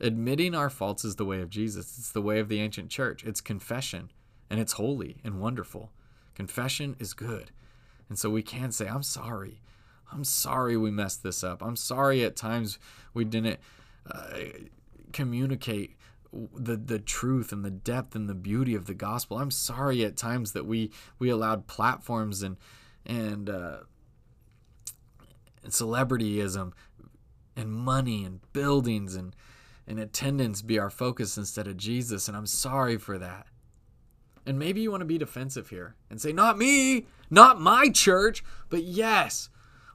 Admitting 0.00 0.54
our 0.54 0.70
faults 0.70 1.04
is 1.04 1.16
the 1.16 1.24
way 1.24 1.40
of 1.40 1.50
Jesus. 1.50 1.98
It's 1.98 2.12
the 2.12 2.22
way 2.22 2.38
of 2.38 2.48
the 2.48 2.60
ancient 2.60 2.90
church. 2.90 3.22
It's 3.24 3.40
confession, 3.40 4.10
and 4.48 4.58
it's 4.58 4.72
holy 4.72 5.18
and 5.22 5.40
wonderful. 5.40 5.90
Confession 6.34 6.96
is 6.98 7.12
good. 7.12 7.50
And 8.08 8.18
so 8.18 8.30
we 8.30 8.42
can 8.42 8.72
say, 8.72 8.88
I'm 8.88 9.02
sorry. 9.02 9.60
I'm 10.12 10.24
sorry 10.24 10.76
we 10.76 10.90
messed 10.90 11.22
this 11.22 11.44
up. 11.44 11.62
I'm 11.62 11.76
sorry 11.76 12.24
at 12.24 12.34
times 12.34 12.78
we 13.14 13.24
didn't 13.24 13.60
uh, 14.10 14.38
communicate 15.12 15.96
the 16.32 16.76
the 16.76 16.98
truth 16.98 17.52
and 17.52 17.64
the 17.64 17.70
depth 17.70 18.14
and 18.14 18.28
the 18.28 18.34
beauty 18.34 18.74
of 18.74 18.86
the 18.86 18.94
gospel. 18.94 19.38
I'm 19.38 19.50
sorry 19.50 20.04
at 20.04 20.16
times 20.16 20.52
that 20.52 20.64
we 20.66 20.90
we 21.18 21.28
allowed 21.28 21.66
platforms 21.66 22.42
and 22.42 22.56
and, 23.06 23.48
uh, 23.48 23.78
and 25.62 25.72
celebrityism 25.72 26.72
and 27.56 27.72
money 27.72 28.24
and 28.24 28.40
buildings 28.52 29.14
and 29.14 29.34
and 29.86 29.98
attendance 29.98 30.62
be 30.62 30.78
our 30.78 30.90
focus 30.90 31.36
instead 31.36 31.66
of 31.66 31.76
Jesus. 31.76 32.28
And 32.28 32.36
I'm 32.36 32.46
sorry 32.46 32.96
for 32.96 33.18
that. 33.18 33.46
And 34.46 34.58
maybe 34.58 34.80
you 34.80 34.90
want 34.90 35.02
to 35.02 35.06
be 35.06 35.18
defensive 35.18 35.68
here 35.68 35.96
and 36.08 36.20
say, 36.20 36.32
not 36.32 36.58
me, 36.58 37.06
not 37.30 37.60
my 37.60 37.88
church, 37.88 38.42
but 38.68 38.82
yes, 38.82 39.50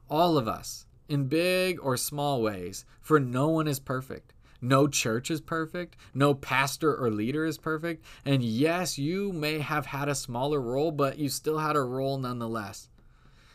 all 0.10 0.38
of 0.38 0.48
us 0.48 0.86
in 1.08 1.26
big 1.26 1.80
or 1.82 1.98
small 1.98 2.42
ways, 2.42 2.86
for 3.02 3.20
no 3.20 3.50
one 3.50 3.68
is 3.68 3.80
perfect. 3.80 4.34
No 4.62 4.88
church 4.88 5.30
is 5.30 5.42
perfect. 5.42 5.96
No 6.14 6.34
pastor 6.34 6.96
or 6.96 7.12
leader 7.12 7.46
is 7.46 7.58
perfect. 7.58 8.04
And 8.24 8.44
yes, 8.44 8.98
you 8.98 9.32
may 9.32 9.60
have 9.60 9.88
had 9.88 10.10
a 10.10 10.16
smaller 10.16 10.60
role, 10.60 10.92
but 10.92 11.20
you 11.20 11.30
still 11.30 11.60
had 11.60 11.76
a 11.76 11.82
role 11.82 12.18
nonetheless. 12.18 12.90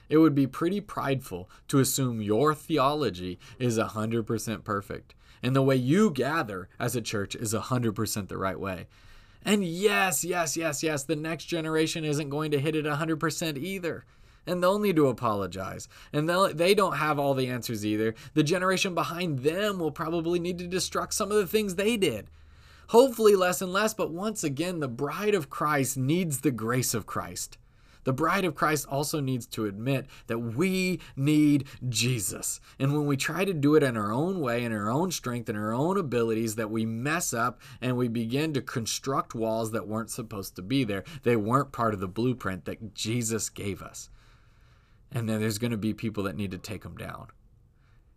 It 0.09 0.19
would 0.19 0.35
be 0.35 0.47
pretty 0.47 0.81
prideful 0.81 1.49
to 1.69 1.79
assume 1.79 2.21
your 2.21 2.55
theology 2.55 3.39
is 3.59 3.79
100% 3.79 4.65
perfect 4.65 5.15
and 5.43 5.55
the 5.57 5.63
way 5.63 5.77
you 5.77 6.11
gather 6.11 6.69
as 6.79 6.95
a 6.95 7.01
church 7.01 7.35
is 7.35 7.55
100% 7.55 8.29
the 8.29 8.37
right 8.37 8.59
way. 8.61 8.87
And 9.45 9.65
yes, 9.65 10.23
yes, 10.23 10.57
yes, 10.57 10.83
yes, 10.83 11.05
the 11.05 11.17
next 11.17 11.47
generation 11.47 12.05
isn't 12.05 12.29
going 12.29 12.51
to 12.51 12.61
hit 12.61 12.77
it 12.77 12.85
100% 12.85 13.57
either. 13.57 14.05
and 14.47 14.63
they'll 14.63 14.79
need 14.79 14.97
to 14.97 15.09
apologize. 15.09 15.89
And 16.13 16.29
they 16.55 16.75
don't 16.75 16.97
have 16.97 17.19
all 17.19 17.35
the 17.35 17.49
answers 17.49 17.85
either. 17.85 18.15
The 18.35 18.43
generation 18.43 18.95
behind 18.95 19.41
them 19.41 19.79
will 19.79 19.91
probably 19.91 20.39
need 20.39 20.59
to 20.59 20.69
destruct 20.69 21.13
some 21.13 21.31
of 21.31 21.37
the 21.37 21.47
things 21.47 21.75
they 21.75 21.97
did. 21.97 22.29
Hopefully, 22.89 23.37
less 23.37 23.63
and 23.63 23.73
less, 23.73 23.95
but 23.95 24.11
once 24.11 24.43
again, 24.43 24.81
the 24.81 24.89
bride 24.89 25.35
of 25.35 25.49
Christ 25.49 25.97
needs 25.97 26.41
the 26.41 26.51
grace 26.51 26.93
of 26.95 27.07
Christ. 27.07 27.57
The 28.05 28.13
bride 28.13 28.45
of 28.45 28.55
Christ 28.55 28.87
also 28.89 29.21
needs 29.21 29.47
to 29.49 29.67
admit 29.67 30.07
that 30.27 30.39
we 30.39 31.01
need 31.17 31.67
Jesus. 31.89 32.61
And 32.79 32.93
when 32.93 33.07
we 33.07 33.17
try 33.17 33.45
to 33.45 33.53
do 33.53 33.75
it 33.75 33.83
in 33.83 33.97
our 33.97 34.13
own 34.13 34.41
way, 34.41 34.65
in 34.65 34.73
our 34.73 34.91
own 34.91 35.11
strength, 35.11 35.49
in 35.49 35.57
our 35.57 35.73
own 35.73 35.99
abilities, 35.99 36.55
that 36.57 36.71
we 36.71 36.87
mess 36.87 37.35
up 37.35 37.61
and 37.81 37.97
we 37.97 38.09
begin 38.09 38.55
to 38.55 38.63
construct 38.63 39.35
walls 39.35 39.73
that 39.73 39.87
weren't 39.87 40.11
supposed 40.11 40.57
to 40.57 40.63
be 40.63 40.85
there. 40.85 41.05
They 41.23 41.37
weren't 41.37 41.73
part 41.73 41.95
of 41.95 42.01
the 42.01 42.09
blueprint 42.09 42.65
that 42.65 42.95
Jesus 42.95 43.49
gave 43.49 43.83
us. 43.83 44.09
And 45.13 45.29
then 45.29 45.41
there's 45.41 45.59
going 45.59 45.73
to 45.73 45.77
be 45.77 45.93
people 45.93 46.23
that 46.25 46.37
need 46.37 46.53
to 46.53 46.59
take 46.59 46.83
them 46.83 46.97
down. 46.97 47.29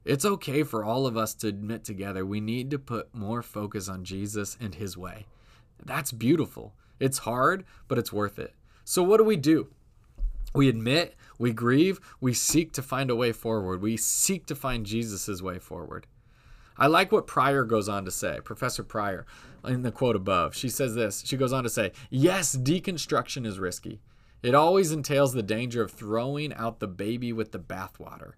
It's 0.06 0.26
okay 0.26 0.64
for 0.64 0.84
all 0.84 1.08
of 1.08 1.16
us 1.16 1.34
to 1.36 1.48
admit 1.48 1.84
together 1.84 2.26
we 2.26 2.42
need 2.42 2.70
to 2.72 2.80
put 2.80 3.16
more 3.16 3.42
focus 3.42 3.88
on 3.88 4.04
Jesus 4.04 4.58
and 4.60 4.76
his 4.76 4.98
way. 4.98 5.26
That's 5.84 6.12
beautiful. 6.12 6.74
It's 7.00 7.20
hard, 7.20 7.64
but 7.88 7.98
it's 7.98 8.14
worth 8.14 8.38
it. 8.38 8.54
So, 8.84 9.04
what 9.04 9.18
do 9.18 9.24
we 9.24 9.38
do? 9.38 9.70
We 10.54 10.70
admit, 10.70 11.16
we 11.40 11.52
grieve, 11.52 12.00
we 12.22 12.34
seek 12.34 12.74
to 12.74 12.82
find 12.82 13.10
a 13.10 13.16
way 13.16 13.32
forward. 13.32 13.82
We 13.82 13.98
seek 13.98 14.46
to 14.48 14.56
find 14.56 14.86
Jesus' 14.86 15.42
way 15.42 15.58
forward. 15.58 16.06
I 16.78 16.88
like 16.88 17.12
what 17.12 17.28
Prior 17.28 17.64
goes 17.64 17.88
on 17.88 18.06
to 18.06 18.12
say, 18.12 18.40
Professor 18.44 18.84
Prior, 18.84 19.26
in 19.64 19.84
the 19.84 19.92
quote 19.92 20.16
above. 20.16 20.56
She 20.56 20.70
says 20.70 20.96
this 20.96 21.24
She 21.26 21.38
goes 21.38 21.54
on 21.54 21.64
to 21.64 21.70
say, 21.70 21.92
Yes, 22.10 22.56
deconstruction 22.56 23.46
is 23.46 23.60
risky. 23.60 24.02
It 24.42 24.54
always 24.56 24.92
entails 24.92 25.34
the 25.34 25.44
danger 25.44 25.82
of 25.82 25.92
throwing 25.92 26.54
out 26.54 26.80
the 26.80 26.88
baby 26.88 27.32
with 27.32 27.52
the 27.52 27.60
bathwater. 27.60 28.34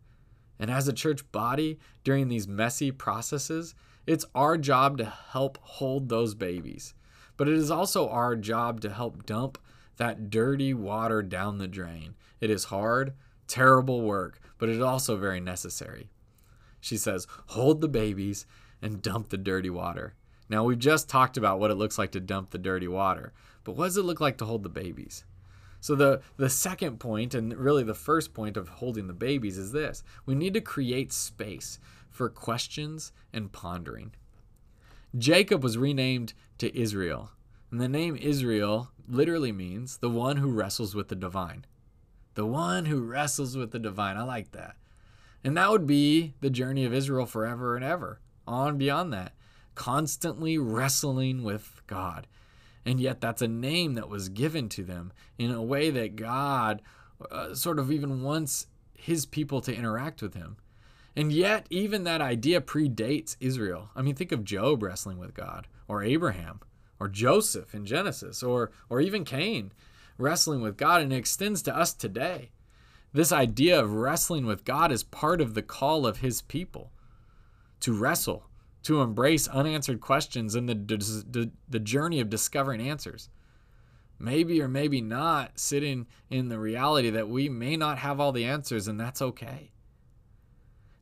And 0.59 0.69
as 0.69 0.87
a 0.87 0.93
church 0.93 1.29
body, 1.31 1.79
during 2.03 2.27
these 2.27 2.47
messy 2.47 2.91
processes, 2.91 3.73
it's 4.05 4.25
our 4.35 4.57
job 4.57 4.97
to 4.99 5.05
help 5.05 5.57
hold 5.61 6.09
those 6.09 6.35
babies. 6.35 6.93
But 7.37 7.47
it 7.47 7.55
is 7.55 7.71
also 7.71 8.07
our 8.07 8.35
job 8.35 8.81
to 8.81 8.89
help 8.89 9.25
dump 9.25 9.57
that 9.97 10.29
dirty 10.29 10.73
water 10.73 11.21
down 11.21 11.57
the 11.57 11.67
drain. 11.67 12.15
It 12.41 12.49
is 12.49 12.65
hard, 12.65 13.13
terrible 13.47 14.01
work, 14.01 14.39
but 14.57 14.69
it 14.69 14.75
is 14.75 14.81
also 14.81 15.15
very 15.15 15.39
necessary. 15.39 16.09
She 16.79 16.97
says, 16.97 17.27
hold 17.47 17.81
the 17.81 17.87
babies 17.87 18.45
and 18.81 19.01
dump 19.01 19.29
the 19.29 19.37
dirty 19.37 19.69
water. 19.69 20.13
Now, 20.49 20.63
we've 20.63 20.77
just 20.77 21.09
talked 21.09 21.37
about 21.37 21.59
what 21.59 21.71
it 21.71 21.75
looks 21.75 21.97
like 21.97 22.11
to 22.11 22.19
dump 22.19 22.51
the 22.51 22.57
dirty 22.57 22.87
water, 22.87 23.33
but 23.63 23.75
what 23.75 23.85
does 23.85 23.97
it 23.97 24.05
look 24.05 24.21
like 24.21 24.37
to 24.37 24.45
hold 24.45 24.63
the 24.63 24.69
babies? 24.69 25.23
So, 25.81 25.95
the, 25.95 26.21
the 26.37 26.49
second 26.49 26.99
point, 26.99 27.33
and 27.33 27.55
really 27.55 27.83
the 27.83 27.93
first 27.93 28.33
point 28.33 28.57
of 28.57 28.67
holding 28.67 29.07
the 29.07 29.13
babies, 29.13 29.57
is 29.57 29.71
this 29.71 30.03
we 30.25 30.35
need 30.35 30.53
to 30.53 30.61
create 30.61 31.11
space 31.11 31.79
for 32.09 32.29
questions 32.29 33.11
and 33.33 33.51
pondering. 33.51 34.11
Jacob 35.17 35.63
was 35.63 35.77
renamed 35.77 36.33
to 36.57 36.77
Israel, 36.77 37.31
and 37.75 37.81
the 37.81 37.89
name 37.89 38.15
Israel 38.15 38.89
literally 39.05 39.51
means 39.51 39.97
the 39.97 40.09
one 40.09 40.37
who 40.37 40.49
wrestles 40.49 40.95
with 40.95 41.09
the 41.09 41.15
divine. 41.15 41.65
The 42.35 42.45
one 42.45 42.85
who 42.85 43.01
wrestles 43.01 43.57
with 43.57 43.71
the 43.71 43.79
divine. 43.79 44.15
I 44.15 44.23
like 44.23 44.53
that. 44.53 44.77
And 45.43 45.57
that 45.57 45.69
would 45.69 45.85
be 45.85 46.35
the 46.39 46.49
journey 46.49 46.85
of 46.85 46.93
Israel 46.93 47.25
forever 47.25 47.75
and 47.75 47.83
ever, 47.83 48.21
on 48.47 48.77
beyond 48.77 49.11
that, 49.11 49.33
constantly 49.75 50.57
wrestling 50.57 51.43
with 51.43 51.81
God. 51.85 52.27
And 52.85 52.97
yet, 52.97 53.19
that's 53.19 53.41
a 53.41 53.47
name 53.49 53.95
that 53.95 54.07
was 54.07 54.29
given 54.29 54.69
to 54.69 54.85
them 54.85 55.11
in 55.37 55.51
a 55.51 55.61
way 55.61 55.89
that 55.89 56.15
God 56.15 56.81
uh, 57.29 57.55
sort 57.55 57.77
of 57.77 57.91
even 57.91 58.23
wants 58.23 58.67
his 58.93 59.25
people 59.25 59.59
to 59.59 59.75
interact 59.75 60.21
with 60.21 60.33
him. 60.33 60.55
And 61.13 61.29
yet, 61.29 61.67
even 61.69 62.05
that 62.05 62.21
idea 62.21 62.61
predates 62.61 63.35
Israel. 63.41 63.89
I 63.97 64.01
mean, 64.01 64.15
think 64.15 64.31
of 64.31 64.45
Job 64.45 64.81
wrestling 64.81 65.17
with 65.17 65.33
God, 65.33 65.67
or 65.89 66.03
Abraham, 66.03 66.61
or 66.99 67.07
Joseph 67.07 67.73
in 67.73 67.85
Genesis, 67.85 68.41
or, 68.41 68.71
or 68.89 69.01
even 69.01 69.23
Cain 69.25 69.71
wrestling 70.17 70.61
with 70.61 70.77
God, 70.77 71.01
and 71.01 71.11
it 71.11 71.17
extends 71.17 71.61
to 71.63 71.75
us 71.75 71.93
today. 71.93 72.51
This 73.13 73.31
idea 73.31 73.79
of 73.79 73.93
wrestling 73.93 74.45
with 74.45 74.65
God 74.65 74.91
is 74.91 75.03
part 75.03 75.41
of 75.41 75.53
the 75.53 75.61
call 75.61 76.05
of 76.05 76.17
his 76.17 76.41
people 76.41 76.91
to 77.81 77.93
wrestle, 77.93 78.47
to 78.83 79.01
embrace 79.01 79.47
unanswered 79.47 80.01
questions 80.01 80.55
and 80.55 80.67
the, 80.67 80.75
the, 80.75 81.51
the 81.67 81.79
journey 81.79 82.19
of 82.19 82.29
discovering 82.29 82.81
answers. 82.81 83.29
Maybe 84.17 84.61
or 84.61 84.67
maybe 84.67 85.01
not 85.01 85.59
sitting 85.59 86.07
in 86.29 86.47
the 86.47 86.59
reality 86.59 87.09
that 87.09 87.27
we 87.27 87.49
may 87.49 87.75
not 87.75 87.97
have 87.97 88.19
all 88.19 88.31
the 88.31 88.45
answers, 88.45 88.87
and 88.87 88.99
that's 88.99 89.21
okay. 89.21 89.71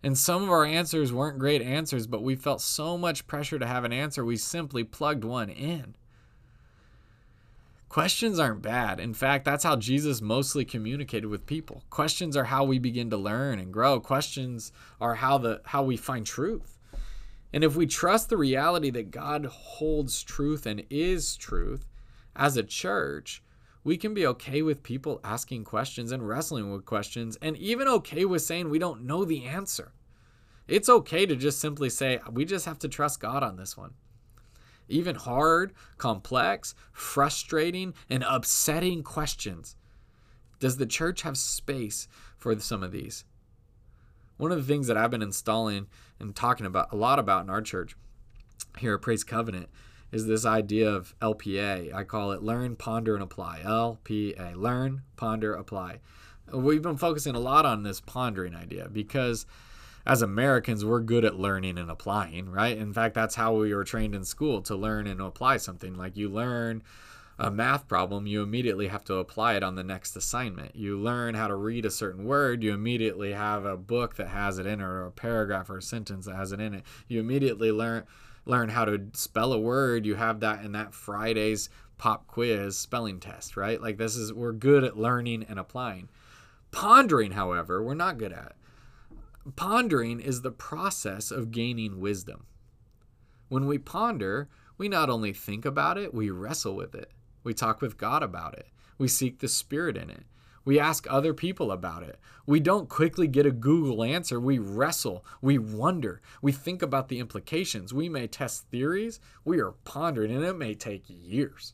And 0.04 0.18
some 0.18 0.44
of 0.44 0.52
our 0.52 0.66
answers 0.66 1.14
weren't 1.14 1.40
great 1.40 1.62
answers, 1.62 2.08
but 2.08 2.22
we 2.22 2.36
felt 2.36 2.62
so 2.62 2.98
much 2.98 3.26
pressure 3.26 3.58
to 3.58 3.66
have 3.66 3.86
an 3.86 3.94
answer, 3.94 4.26
we 4.26 4.36
simply 4.36 4.84
plugged 4.84 5.24
one 5.24 5.50
in. 5.50 5.96
Questions 7.88 8.40
aren't 8.40 8.64
bad. 8.64 9.00
In 9.00 9.14
fact, 9.14 9.46
that's 9.46 9.64
how 9.64 9.76
Jesus 9.76 10.20
mostly 10.20 10.66
communicated 10.66 11.28
with 11.28 11.46
people. 11.46 11.84
Questions 11.92 12.36
are 12.36 12.46
how 12.46 12.64
we 12.64 12.80
begin 12.80 13.12
to 13.12 13.18
learn 13.18 13.60
and 13.60 13.72
grow. 13.72 14.00
Questions 14.00 14.72
are 15.00 15.16
how 15.16 15.38
the 15.38 15.62
how 15.66 15.84
we 15.84 15.96
find 15.96 16.26
truth. 16.26 16.80
And 17.54 17.64
if 17.64 17.76
we 17.76 17.86
trust 17.86 18.30
the 18.30 18.38
reality 18.38 18.90
that 18.90 19.12
God 19.12 19.46
holds 19.46 20.24
truth 20.24 20.66
and 20.66 20.84
is 20.90 21.38
truth 21.38 21.86
as 22.36 22.58
a 22.58 22.64
church, 22.64 23.44
we 23.84 23.98
can 23.98 24.14
be 24.14 24.26
okay 24.28 24.62
with 24.62 24.84
people 24.84 25.20
asking 25.24 25.66
questions 25.66 26.12
and 26.12 26.28
wrestling 26.28 26.72
with 26.72 26.86
questions, 26.86 27.38
and 27.42 27.58
even 27.58 27.88
okay 27.88 28.26
with 28.26 28.42
saying 28.42 28.70
we 28.70 28.80
don't 28.80 29.04
know 29.04 29.26
the 29.26 29.46
answer. 29.46 29.94
It's 30.68 30.90
okay 30.90 31.26
to 31.26 31.36
just 31.36 31.60
simply 31.60 31.90
say, 31.90 32.20
we 32.32 32.46
just 32.46 32.66
have 32.66 32.80
to 32.80 32.88
trust 32.88 33.20
God 33.20 33.44
on 33.44 33.58
this 33.58 33.76
one. 33.76 33.94
Even 34.88 35.16
hard, 35.16 35.74
complex, 35.98 36.76
frustrating, 36.92 37.94
and 38.10 38.24
upsetting 38.28 39.04
questions. 39.04 39.76
Does 40.60 40.78
the 40.78 40.86
church 40.86 41.24
have 41.24 41.38
space 41.38 42.08
for 42.38 42.58
some 42.60 42.84
of 42.84 42.92
these? 42.92 43.26
One 44.38 44.52
of 44.52 44.58
the 44.58 44.64
things 44.74 44.88
that 44.88 44.98
I've 44.98 45.12
been 45.12 45.22
installing 45.22 45.88
and 46.20 46.36
talking 46.36 46.66
about 46.66 46.92
a 46.94 46.96
lot 46.96 47.20
about 47.20 47.44
in 47.44 47.50
our 47.50 47.62
church 47.62 47.96
here 48.78 48.96
at 48.96 49.02
Praise 49.02 49.24
Covenant 49.24 49.70
is 50.14 50.28
this 50.28 50.46
idea 50.46 50.90
of 50.90 51.16
LPA. 51.20 51.92
I 51.92 52.04
call 52.04 52.32
it 52.32 52.44
learn, 52.44 52.76
ponder, 52.76 53.16
and 53.16 53.24
apply. 53.24 53.62
LPA. 53.66 54.56
Learn, 54.56 55.02
ponder, 55.18 55.56
apply. 55.56 56.00
We've 56.54 56.84
been 56.84 56.98
focusing 56.98 57.36
a 57.36 57.40
lot 57.40 57.66
on 57.66 57.82
this 57.82 58.00
pondering 58.00 58.54
idea 58.54 58.90
because 58.90 59.48
as 60.06 60.22
Americans, 60.22 60.86
we're 60.86 61.00
good 61.00 61.26
at 61.26 61.40
learning 61.40 61.80
and 61.80 61.90
applying, 61.90 62.50
right? 62.50 62.78
In 62.78 62.94
fact, 62.94 63.16
that's 63.16 63.36
how 63.36 63.56
we 63.56 63.74
were 63.74 63.84
trained 63.84 64.14
in 64.14 64.24
school 64.24 64.62
to 64.64 64.76
learn 64.76 65.08
and 65.08 65.20
apply 65.20 65.58
something. 65.58 65.96
Like 65.96 66.16
you 66.16 66.30
learn 66.30 66.84
a 67.40 67.50
math 67.50 67.88
problem, 67.88 68.28
you 68.28 68.44
immediately 68.44 68.90
have 68.90 69.04
to 69.06 69.16
apply 69.16 69.56
it 69.56 69.64
on 69.64 69.74
the 69.74 69.84
next 69.84 70.16
assignment. 70.16 70.76
You 70.76 70.96
learn 70.96 71.34
how 71.34 71.48
to 71.48 71.56
read 71.56 71.86
a 71.86 71.92
certain 71.92 72.26
word, 72.26 72.62
you 72.62 72.72
immediately 72.72 73.32
have 73.32 73.66
a 73.66 73.78
book 73.78 74.18
that 74.18 74.28
has 74.28 74.60
it 74.60 74.68
in 74.68 74.80
it, 74.80 74.84
or 74.84 75.08
a 75.08 75.12
paragraph 75.12 75.72
or 75.72 75.78
a 75.78 75.82
sentence 75.82 76.28
that 76.28 76.36
has 76.36 76.52
it 76.52 76.60
in 76.60 76.76
it. 76.76 76.84
You 77.08 77.20
immediately 77.20 77.72
learn 77.72 78.04
learn 78.46 78.70
how 78.70 78.86
to 78.86 79.08
spell 79.14 79.54
a 79.54 79.60
word, 79.60 80.06
you 80.06 80.16
have 80.16 80.40
that 80.42 80.64
in 80.64 80.74
that 80.74 80.94
Friday's 80.94 81.70
pop 81.98 82.28
quiz 82.28 82.78
spelling 82.78 83.20
test, 83.20 83.56
right? 83.56 83.82
Like 83.82 83.98
this 83.98 84.16
is 84.16 84.34
we're 84.34 84.52
good 84.52 84.84
at 84.84 84.98
learning 84.98 85.46
and 85.48 85.60
applying. 85.60 86.10
Pondering, 86.72 87.32
however, 87.32 87.84
we're 87.84 87.94
not 87.94 88.18
good 88.18 88.34
at. 88.34 88.56
Pondering 89.56 90.20
is 90.20 90.42
the 90.42 90.52
process 90.52 91.32
of 91.32 91.52
gaining 91.52 92.00
wisdom. 92.00 92.46
When 93.50 93.68
we 93.68 93.78
ponder, 93.78 94.50
we 94.78 94.90
not 94.90 95.10
only 95.10 95.34
think 95.34 95.66
about 95.66 95.98
it, 95.98 96.14
we 96.14 96.30
wrestle 96.30 96.76
with 96.76 96.96
it. 96.96 97.12
We 97.44 97.54
talk 97.54 97.82
with 97.82 97.98
God 97.98 98.24
about 98.24 98.58
it. 98.58 98.68
We 98.98 99.08
seek 99.08 99.40
the 99.40 99.48
Spirit 99.48 99.98
in 99.98 100.10
it. 100.10 100.24
We 100.66 100.80
ask 100.80 101.06
other 101.10 101.34
people 101.34 101.72
about 101.72 102.04
it. 102.04 102.20
We 102.46 102.60
don't 102.60 102.88
quickly 102.88 103.28
get 103.28 103.46
a 103.46 103.52
Google 103.52 104.04
answer. 104.04 104.40
We 104.40 104.60
wrestle. 104.60 105.26
We 105.42 105.58
wonder. 105.58 106.22
We 106.42 106.52
think 106.52 106.82
about 106.82 107.10
the 107.10 107.20
implications. 107.20 107.94
We 107.94 108.08
may 108.08 108.28
test 108.28 108.68
theories. 108.70 109.20
We 109.44 109.60
are 109.60 109.74
pondering, 109.84 110.34
and 110.34 110.44
it 110.44 110.58
may 110.58 110.74
take 110.74 111.04
years. 111.08 111.74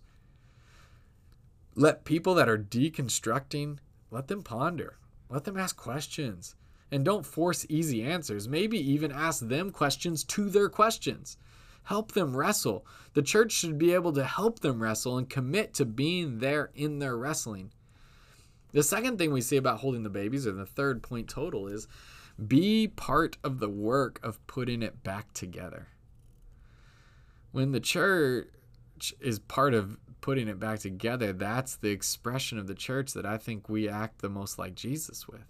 Let 1.75 2.03
people 2.03 2.33
that 2.35 2.49
are 2.49 2.57
deconstructing, 2.57 3.77
let 4.11 4.27
them 4.27 4.43
ponder. 4.43 4.97
Let 5.29 5.43
them 5.43 5.57
ask 5.57 5.77
questions. 5.77 6.55
And 6.91 7.05
don't 7.05 7.25
force 7.25 7.67
easy 7.69 8.03
answers. 8.03 8.47
Maybe 8.47 8.79
even 8.79 9.11
ask 9.11 9.47
them 9.47 9.69
questions 9.69 10.23
to 10.25 10.49
their 10.49 10.69
questions. 10.69 11.37
Help 11.83 12.11
them 12.11 12.35
wrestle. 12.35 12.85
The 13.13 13.21
church 13.21 13.51
should 13.51 13.77
be 13.77 13.93
able 13.93 14.11
to 14.13 14.23
help 14.23 14.59
them 14.59 14.81
wrestle 14.81 15.17
and 15.17 15.29
commit 15.29 15.73
to 15.75 15.85
being 15.85 16.39
there 16.39 16.71
in 16.73 16.99
their 16.99 17.15
wrestling. 17.15 17.71
The 18.71 18.83
second 18.83 19.17
thing 19.17 19.31
we 19.31 19.41
see 19.41 19.57
about 19.57 19.79
holding 19.79 20.03
the 20.03 20.09
babies, 20.09 20.45
or 20.45 20.51
the 20.51 20.65
third 20.65 21.01
point 21.01 21.27
total, 21.27 21.67
is 21.67 21.87
be 22.47 22.87
part 22.87 23.37
of 23.43 23.59
the 23.59 23.69
work 23.69 24.19
of 24.23 24.45
putting 24.47 24.83
it 24.83 25.03
back 25.03 25.33
together. 25.33 25.87
When 27.51 27.71
the 27.71 27.79
church 27.79 28.47
is 29.19 29.39
part 29.39 29.73
of 29.73 29.97
putting 30.21 30.47
it 30.47 30.59
back 30.59 30.79
together. 30.79 31.33
That's 31.33 31.75
the 31.75 31.89
expression 31.89 32.57
of 32.57 32.67
the 32.67 32.75
church 32.75 33.13
that 33.13 33.25
I 33.25 33.37
think 33.37 33.69
we 33.69 33.87
act 33.87 34.21
the 34.21 34.29
most 34.29 34.59
like 34.59 34.75
Jesus 34.75 35.27
with. 35.27 35.45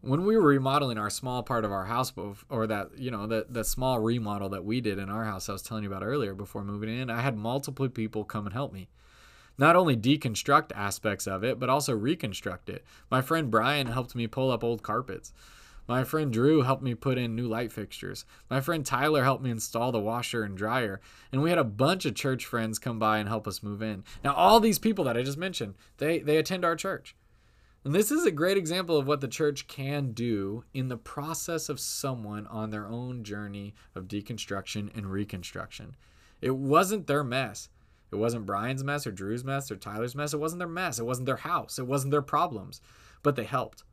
When 0.00 0.24
we 0.24 0.36
were 0.36 0.46
remodeling 0.46 0.98
our 0.98 1.10
small 1.10 1.42
part 1.42 1.64
of 1.64 1.72
our 1.72 1.86
house, 1.86 2.12
or 2.48 2.66
that, 2.66 2.96
you 2.96 3.10
know, 3.10 3.26
the, 3.26 3.46
the 3.48 3.64
small 3.64 3.98
remodel 3.98 4.48
that 4.50 4.64
we 4.64 4.80
did 4.80 4.98
in 4.98 5.10
our 5.10 5.24
house 5.24 5.48
I 5.48 5.52
was 5.52 5.62
telling 5.62 5.82
you 5.82 5.90
about 5.90 6.04
earlier 6.04 6.34
before 6.34 6.62
moving 6.62 6.96
in, 6.96 7.10
I 7.10 7.22
had 7.22 7.36
multiple 7.36 7.88
people 7.88 8.24
come 8.24 8.46
and 8.46 8.52
help 8.52 8.72
me 8.72 8.88
not 9.58 9.76
only 9.76 9.96
deconstruct 9.96 10.72
aspects 10.74 11.26
of 11.26 11.44
it, 11.44 11.58
but 11.58 11.68
also 11.68 11.94
reconstruct 11.94 12.68
it. 12.68 12.84
My 13.10 13.22
friend 13.22 13.50
Brian 13.50 13.86
helped 13.86 14.14
me 14.14 14.26
pull 14.26 14.50
up 14.50 14.64
old 14.64 14.82
carpets. 14.82 15.32
My 15.88 16.02
friend 16.02 16.32
Drew 16.32 16.62
helped 16.62 16.82
me 16.82 16.94
put 16.94 17.16
in 17.16 17.36
new 17.36 17.46
light 17.46 17.70
fixtures. 17.70 18.24
My 18.50 18.60
friend 18.60 18.84
Tyler 18.84 19.22
helped 19.22 19.44
me 19.44 19.50
install 19.50 19.92
the 19.92 20.00
washer 20.00 20.42
and 20.42 20.56
dryer. 20.56 21.00
And 21.30 21.42
we 21.42 21.50
had 21.50 21.58
a 21.58 21.64
bunch 21.64 22.04
of 22.04 22.16
church 22.16 22.44
friends 22.44 22.78
come 22.80 22.98
by 22.98 23.18
and 23.18 23.28
help 23.28 23.46
us 23.46 23.62
move 23.62 23.82
in. 23.82 24.02
Now, 24.24 24.34
all 24.34 24.58
these 24.58 24.80
people 24.80 25.04
that 25.04 25.16
I 25.16 25.22
just 25.22 25.38
mentioned, 25.38 25.74
they, 25.98 26.18
they 26.18 26.38
attend 26.38 26.64
our 26.64 26.74
church. 26.74 27.14
And 27.84 27.94
this 27.94 28.10
is 28.10 28.26
a 28.26 28.32
great 28.32 28.56
example 28.56 28.98
of 28.98 29.06
what 29.06 29.20
the 29.20 29.28
church 29.28 29.68
can 29.68 30.10
do 30.10 30.64
in 30.74 30.88
the 30.88 30.96
process 30.96 31.68
of 31.68 31.78
someone 31.78 32.48
on 32.48 32.70
their 32.70 32.88
own 32.88 33.22
journey 33.22 33.74
of 33.94 34.08
deconstruction 34.08 34.90
and 34.96 35.06
reconstruction. 35.06 35.94
It 36.40 36.56
wasn't 36.56 37.06
their 37.06 37.22
mess. 37.22 37.68
It 38.12 38.16
wasn't 38.16 38.46
Brian's 38.46 38.84
mess 38.84 39.06
or 39.06 39.12
Drew's 39.12 39.44
mess 39.44 39.70
or 39.70 39.76
Tyler's 39.76 40.14
mess. 40.14 40.32
It 40.32 40.40
wasn't 40.40 40.60
their 40.60 40.68
mess. 40.68 40.98
It 40.98 41.06
wasn't 41.06 41.26
their 41.26 41.36
house. 41.36 41.78
It 41.78 41.86
wasn't 41.86 42.12
their 42.12 42.22
problems. 42.22 42.80
But 43.22 43.36
they 43.36 43.44
helped. 43.44 43.84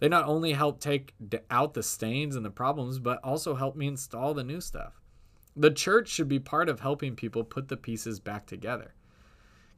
They 0.00 0.08
not 0.08 0.26
only 0.26 0.52
helped 0.52 0.82
take 0.82 1.14
out 1.50 1.74
the 1.74 1.82
stains 1.82 2.36
and 2.36 2.44
the 2.44 2.50
problems, 2.50 2.98
but 2.98 3.20
also 3.22 3.54
helped 3.54 3.76
me 3.76 3.86
install 3.86 4.34
the 4.34 4.44
new 4.44 4.60
stuff. 4.60 5.00
The 5.54 5.70
church 5.70 6.08
should 6.08 6.28
be 6.28 6.38
part 6.38 6.68
of 6.68 6.80
helping 6.80 7.14
people 7.14 7.44
put 7.44 7.68
the 7.68 7.76
pieces 7.76 8.18
back 8.18 8.46
together. 8.46 8.94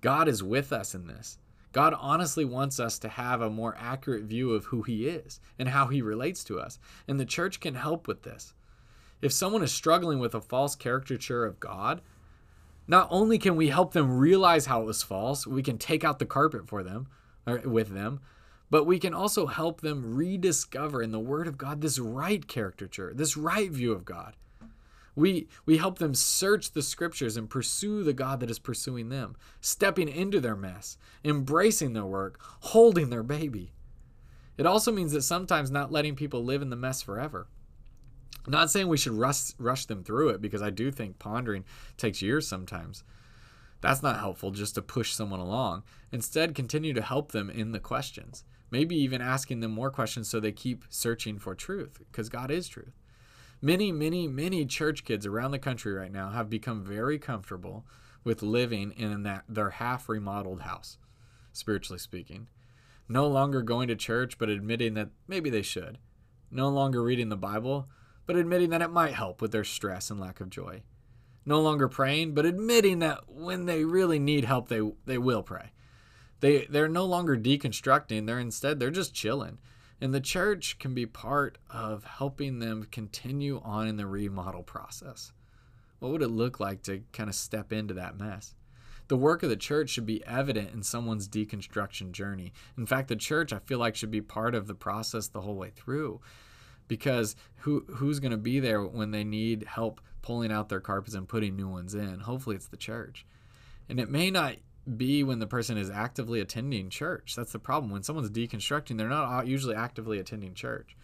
God 0.00 0.28
is 0.28 0.42
with 0.42 0.72
us 0.72 0.94
in 0.94 1.06
this. 1.06 1.38
God 1.72 1.94
honestly 1.98 2.44
wants 2.44 2.78
us 2.78 2.98
to 3.00 3.08
have 3.08 3.40
a 3.40 3.50
more 3.50 3.76
accurate 3.78 4.24
view 4.24 4.52
of 4.52 4.66
who 4.66 4.82
He 4.82 5.08
is 5.08 5.40
and 5.58 5.68
how 5.68 5.88
He 5.88 6.00
relates 6.00 6.44
to 6.44 6.60
us. 6.60 6.78
And 7.08 7.18
the 7.18 7.24
church 7.24 7.58
can 7.58 7.74
help 7.74 8.06
with 8.06 8.22
this. 8.22 8.54
If 9.20 9.32
someone 9.32 9.62
is 9.62 9.72
struggling 9.72 10.20
with 10.20 10.34
a 10.34 10.40
false 10.40 10.76
caricature 10.76 11.44
of 11.44 11.58
God, 11.58 12.00
not 12.86 13.08
only 13.10 13.38
can 13.38 13.56
we 13.56 13.68
help 13.68 13.92
them 13.92 14.18
realize 14.18 14.66
how 14.66 14.82
it 14.82 14.86
was 14.86 15.02
false, 15.02 15.46
we 15.46 15.62
can 15.62 15.78
take 15.78 16.04
out 16.04 16.18
the 16.18 16.26
carpet 16.26 16.68
for 16.68 16.82
them 16.82 17.06
or 17.46 17.58
with 17.58 17.88
them, 17.88 18.20
but 18.70 18.84
we 18.84 18.98
can 18.98 19.14
also 19.14 19.46
help 19.46 19.80
them 19.80 20.14
rediscover 20.14 21.02
in 21.02 21.12
the 21.12 21.20
Word 21.20 21.46
of 21.46 21.58
God 21.58 21.80
this 21.80 21.98
right 21.98 22.46
caricature, 22.46 23.12
this 23.14 23.36
right 23.36 23.70
view 23.70 23.92
of 23.92 24.04
God. 24.04 24.34
We, 25.16 25.46
we 25.64 25.76
help 25.76 25.98
them 25.98 26.14
search 26.14 26.72
the 26.72 26.82
scriptures 26.82 27.36
and 27.36 27.48
pursue 27.48 28.02
the 28.02 28.12
God 28.12 28.40
that 28.40 28.50
is 28.50 28.58
pursuing 28.58 29.10
them, 29.10 29.36
stepping 29.60 30.08
into 30.08 30.40
their 30.40 30.56
mess, 30.56 30.98
embracing 31.24 31.92
their 31.92 32.04
work, 32.04 32.40
holding 32.40 33.10
their 33.10 33.22
baby. 33.22 33.72
It 34.56 34.66
also 34.66 34.90
means 34.90 35.12
that 35.12 35.22
sometimes 35.22 35.70
not 35.70 35.92
letting 35.92 36.16
people 36.16 36.44
live 36.44 36.62
in 36.62 36.70
the 36.70 36.76
mess 36.76 37.00
forever. 37.00 37.46
Not 38.46 38.70
saying 38.70 38.88
we 38.88 38.96
should 38.96 39.14
rush, 39.14 39.52
rush 39.58 39.86
them 39.86 40.04
through 40.04 40.30
it 40.30 40.40
because 40.40 40.62
I 40.62 40.70
do 40.70 40.90
think 40.90 41.18
pondering 41.18 41.64
takes 41.96 42.22
years 42.22 42.46
sometimes. 42.46 43.04
That's 43.80 44.02
not 44.02 44.18
helpful 44.18 44.50
just 44.50 44.74
to 44.76 44.82
push 44.82 45.12
someone 45.12 45.40
along. 45.40 45.82
Instead, 46.12 46.54
continue 46.54 46.92
to 46.94 47.02
help 47.02 47.32
them 47.32 47.50
in 47.50 47.72
the 47.72 47.80
questions 47.80 48.44
maybe 48.74 48.96
even 48.96 49.20
asking 49.20 49.60
them 49.60 49.70
more 49.70 49.88
questions 49.88 50.28
so 50.28 50.40
they 50.40 50.50
keep 50.50 50.84
searching 50.88 51.38
for 51.38 51.54
truth 51.54 52.00
because 52.10 52.28
God 52.28 52.50
is 52.50 52.66
truth. 52.66 52.98
Many, 53.62 53.92
many, 53.92 54.26
many 54.26 54.66
church 54.66 55.04
kids 55.04 55.26
around 55.26 55.52
the 55.52 55.60
country 55.60 55.92
right 55.92 56.10
now 56.10 56.30
have 56.30 56.50
become 56.50 56.84
very 56.84 57.16
comfortable 57.16 57.86
with 58.24 58.42
living 58.42 58.90
in 58.96 59.22
that 59.22 59.44
their 59.48 59.70
half 59.70 60.08
remodeled 60.08 60.62
house, 60.62 60.98
spiritually 61.52 62.00
speaking. 62.00 62.48
No 63.08 63.28
longer 63.28 63.62
going 63.62 63.86
to 63.86 63.94
church 63.94 64.38
but 64.38 64.48
admitting 64.48 64.94
that 64.94 65.10
maybe 65.28 65.50
they 65.50 65.62
should. 65.62 65.98
No 66.50 66.68
longer 66.68 67.00
reading 67.00 67.28
the 67.28 67.36
Bible 67.36 67.88
but 68.26 68.36
admitting 68.36 68.70
that 68.70 68.82
it 68.82 68.90
might 68.90 69.14
help 69.14 69.40
with 69.40 69.52
their 69.52 69.64
stress 69.64 70.10
and 70.10 70.20
lack 70.20 70.40
of 70.40 70.50
joy. 70.50 70.82
No 71.46 71.60
longer 71.60 71.88
praying 71.88 72.34
but 72.34 72.46
admitting 72.46 73.00
that 73.00 73.28
when 73.28 73.66
they 73.66 73.84
really 73.84 74.18
need 74.18 74.44
help 74.44 74.68
they 74.68 74.80
they 75.04 75.18
will 75.18 75.42
pray. 75.42 75.72
They 76.40 76.66
they're 76.66 76.88
no 76.88 77.04
longer 77.04 77.36
deconstructing, 77.36 78.26
they're 78.26 78.38
instead 78.38 78.80
they're 78.80 78.90
just 78.90 79.14
chilling. 79.14 79.58
And 80.00 80.12
the 80.12 80.20
church 80.20 80.78
can 80.78 80.92
be 80.92 81.06
part 81.06 81.58
of 81.70 82.04
helping 82.04 82.58
them 82.58 82.86
continue 82.90 83.60
on 83.64 83.86
in 83.86 83.96
the 83.96 84.06
remodel 84.06 84.62
process. 84.62 85.32
What 85.98 86.12
would 86.12 86.22
it 86.22 86.28
look 86.28 86.60
like 86.60 86.82
to 86.82 87.02
kind 87.12 87.30
of 87.30 87.34
step 87.34 87.72
into 87.72 87.94
that 87.94 88.18
mess? 88.18 88.54
The 89.08 89.16
work 89.16 89.42
of 89.42 89.50
the 89.50 89.56
church 89.56 89.90
should 89.90 90.06
be 90.06 90.24
evident 90.26 90.72
in 90.72 90.82
someone's 90.82 91.28
deconstruction 91.28 92.12
journey. 92.12 92.52
In 92.76 92.86
fact, 92.86 93.08
the 93.08 93.16
church 93.16 93.52
I 93.52 93.58
feel 93.58 93.78
like 93.78 93.96
should 93.96 94.10
be 94.10 94.22
part 94.22 94.54
of 94.54 94.66
the 94.66 94.74
process 94.74 95.28
the 95.28 95.42
whole 95.42 95.56
way 95.56 95.70
through. 95.70 96.20
Because 96.88 97.36
who 97.58 97.84
who's 97.88 98.20
going 98.20 98.32
to 98.32 98.36
be 98.36 98.60
there 98.60 98.82
when 98.82 99.10
they 99.10 99.24
need 99.24 99.64
help 99.64 100.00
pulling 100.22 100.52
out 100.52 100.68
their 100.68 100.80
carpets 100.80 101.14
and 101.14 101.28
putting 101.28 101.56
new 101.56 101.68
ones 101.68 101.94
in? 101.94 102.20
Hopefully 102.20 102.56
it's 102.56 102.68
the 102.68 102.76
church. 102.76 103.26
And 103.88 104.00
it 104.00 104.10
may 104.10 104.30
not 104.30 104.56
be 104.96 105.24
when 105.24 105.38
the 105.38 105.46
person 105.46 105.78
is 105.78 105.90
actively 105.90 106.40
attending 106.40 106.90
church. 106.90 107.34
That's 107.36 107.52
the 107.52 107.58
problem. 107.58 107.90
When 107.90 108.02
someone's 108.02 108.30
deconstructing, 108.30 108.98
they're 108.98 109.08
not 109.08 109.46
usually 109.46 109.74
actively 109.74 110.18
attending 110.18 110.54
church. 110.54 110.96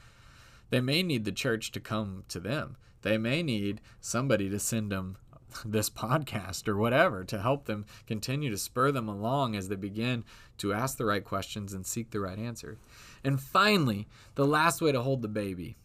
They 0.68 0.80
may 0.80 1.02
need 1.02 1.24
the 1.24 1.32
church 1.32 1.72
to 1.72 1.80
come 1.80 2.24
to 2.28 2.40
them. 2.40 2.76
They 3.02 3.18
may 3.18 3.42
need 3.42 3.80
somebody 4.00 4.50
to 4.50 4.58
send 4.58 4.92
them 4.92 5.16
this 5.64 5.90
podcast 5.90 6.68
or 6.68 6.76
whatever 6.76 7.24
to 7.24 7.40
help 7.40 7.66
them 7.66 7.86
continue 8.06 8.50
to 8.50 8.58
spur 8.58 8.92
them 8.92 9.08
along 9.08 9.56
as 9.56 9.68
they 9.68 9.76
begin 9.76 10.24
to 10.58 10.72
ask 10.72 10.96
the 10.96 11.04
right 11.04 11.24
questions 11.24 11.72
and 11.72 11.86
seek 11.86 12.10
the 12.10 12.20
right 12.20 12.38
answer. 12.38 12.78
And 13.24 13.40
finally, 13.40 14.08
the 14.34 14.46
last 14.46 14.80
way 14.80 14.92
to 14.92 15.02
hold 15.02 15.22
the 15.22 15.28
baby 15.28 15.76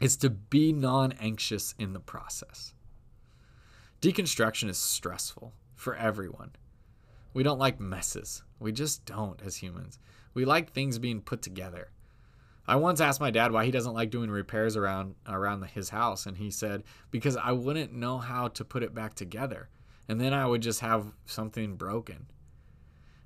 is 0.00 0.16
to 0.18 0.30
be 0.30 0.72
non 0.72 1.12
anxious 1.12 1.74
in 1.78 1.92
the 1.92 2.00
process. 2.00 2.74
Deconstruction 4.00 4.68
is 4.68 4.78
stressful 4.78 5.52
for 5.74 5.96
everyone. 5.96 6.52
We 7.34 7.42
don't 7.42 7.58
like 7.58 7.80
messes. 7.80 8.42
We 8.60 8.72
just 8.72 9.04
don't 9.04 9.40
as 9.42 9.56
humans. 9.56 9.98
We 10.34 10.44
like 10.44 10.72
things 10.72 10.98
being 10.98 11.20
put 11.20 11.42
together. 11.42 11.90
I 12.68 12.76
once 12.76 13.00
asked 13.00 13.20
my 13.20 13.30
dad 13.30 13.50
why 13.50 13.64
he 13.64 13.70
doesn't 13.70 13.94
like 13.94 14.10
doing 14.10 14.30
repairs 14.30 14.76
around 14.76 15.14
around 15.26 15.64
his 15.64 15.88
house 15.88 16.26
and 16.26 16.36
he 16.36 16.50
said 16.50 16.84
because 17.10 17.34
I 17.34 17.52
wouldn't 17.52 17.94
know 17.94 18.18
how 18.18 18.48
to 18.48 18.64
put 18.64 18.82
it 18.82 18.94
back 18.94 19.14
together 19.14 19.70
and 20.06 20.20
then 20.20 20.34
I 20.34 20.46
would 20.46 20.60
just 20.60 20.80
have 20.80 21.12
something 21.24 21.76
broken. 21.76 22.26